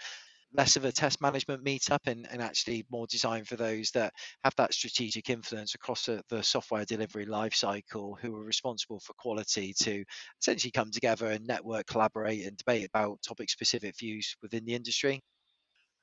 less 0.53 0.75
of 0.75 0.85
a 0.85 0.91
test 0.91 1.21
management 1.21 1.63
meetup 1.63 1.99
and, 2.07 2.27
and 2.31 2.41
actually 2.41 2.85
more 2.91 3.07
designed 3.07 3.47
for 3.47 3.55
those 3.55 3.91
that 3.91 4.13
have 4.43 4.53
that 4.57 4.73
strategic 4.73 5.29
influence 5.29 5.75
across 5.75 6.05
the, 6.05 6.21
the 6.29 6.43
software 6.43 6.85
delivery 6.85 7.25
lifecycle 7.25 8.19
who 8.19 8.35
are 8.35 8.43
responsible 8.43 8.99
for 8.99 9.13
quality 9.13 9.73
to 9.81 10.03
essentially 10.41 10.71
come 10.71 10.91
together 10.91 11.27
and 11.27 11.45
network 11.47 11.87
collaborate 11.87 12.45
and 12.45 12.57
debate 12.57 12.85
about 12.87 13.21
topic 13.21 13.49
specific 13.49 13.97
views 13.97 14.35
within 14.41 14.65
the 14.65 14.75
industry 14.75 15.21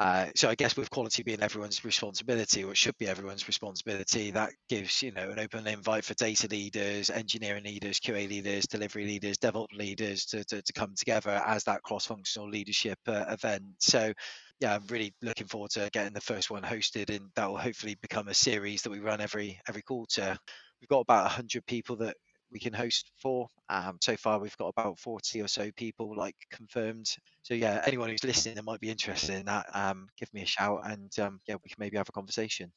uh, 0.01 0.27
so 0.37 0.49
I 0.49 0.55
guess 0.55 0.77
with 0.77 0.91
quality 0.91 1.25
being 1.25 1.43
everyone's 1.43 1.85
responsibility, 1.85 2.63
or 2.63 2.71
it 2.71 2.77
should 2.77 2.97
be 2.99 3.09
everyone's 3.09 3.49
responsibility, 3.49 4.31
that 4.31 4.53
gives 4.69 5.03
you 5.03 5.11
know 5.11 5.31
an 5.31 5.41
open 5.41 5.67
invite 5.67 6.05
for 6.05 6.15
data 6.15 6.47
leaders, 6.49 7.11
engineering 7.11 7.65
leaders, 7.65 7.99
QA 7.99 8.29
leaders, 8.29 8.67
delivery 8.67 9.07
leaders, 9.07 9.39
DevOps 9.39 9.77
leaders 9.77 10.25
to, 10.27 10.45
to, 10.45 10.63
to 10.63 10.73
come 10.73 10.95
together 10.97 11.43
as 11.45 11.65
that 11.65 11.83
cross-functional 11.83 12.49
leadership 12.49 12.99
uh, 13.09 13.25
event. 13.29 13.65
So 13.79 14.13
yeah, 14.61 14.77
I'm 14.77 14.87
really 14.89 15.15
looking 15.21 15.49
forward 15.49 15.71
to 15.73 15.91
getting 15.93 16.13
the 16.15 16.21
first 16.21 16.49
one 16.51 16.63
hosted, 16.63 17.15
and 17.15 17.31
that 17.35 17.49
will 17.49 17.59
hopefully 17.59 17.97
become 18.01 18.29
a 18.29 18.35
series 18.35 18.83
that 18.83 18.91
we 18.91 19.01
run 19.01 19.21
every 19.21 19.61
every 19.69 19.83
quarter. 19.83 20.37
We've 20.81 20.89
got 20.89 21.01
about 21.01 21.25
100 21.25 21.67
people 21.67 21.97
that 21.97 22.17
we 22.51 22.59
can 22.59 22.73
host 22.73 23.11
for. 23.17 23.49
Um, 23.69 23.99
so 24.01 24.17
far, 24.17 24.39
we've 24.39 24.57
got 24.57 24.69
about 24.69 24.99
40 24.99 25.43
or 25.43 25.49
so 25.49 25.71
people 25.73 26.17
like 26.17 26.37
confirmed. 26.51 27.07
So 27.43 27.55
yeah, 27.55 27.83
anyone 27.87 28.11
who's 28.11 28.25
listening 28.25 28.57
that 28.57 28.65
might 28.65 28.81
be 28.81 28.91
interested 28.91 29.37
in 29.37 29.47
that, 29.47 29.67
um, 29.75 30.09
give 30.19 30.33
me 30.33 30.43
a 30.43 30.47
shout, 30.47 30.81
and 30.85 31.17
um, 31.19 31.41
yeah, 31.47 31.57
we 31.63 31.69
can 31.69 31.77
maybe 31.79 31.97
have 31.97 32.09
a 32.09 32.13
conversation. 32.13 32.73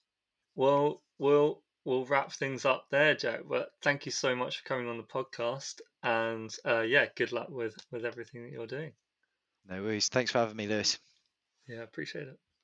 Well, 0.56 1.02
we'll 1.18 1.62
we'll 1.86 2.06
wrap 2.06 2.32
things 2.34 2.66
up 2.66 2.86
there, 2.92 3.16
Jack. 3.16 3.42
But 3.48 3.70
thank 3.82 4.06
you 4.06 4.12
so 4.12 4.36
much 4.36 4.58
for 4.58 4.68
coming 4.68 4.88
on 4.88 4.98
the 4.98 5.04
podcast, 5.04 5.82
and 6.04 6.54
uh, 6.66 6.82
yeah, 6.82 7.06
good 7.16 7.32
luck 7.32 7.50
with 7.50 7.76
with 7.92 8.06
everything 8.06 8.44
that 8.44 8.52
you're 8.52 8.68
doing. 8.68 8.94
No 9.68 9.82
worries. 9.82 10.10
Thanks 10.10 10.32
for 10.32 10.40
having 10.40 10.56
me, 10.58 10.68
Lewis. 10.68 11.00
Yeah, 11.68 11.84
appreciate 11.84 12.28
it. 12.28 12.40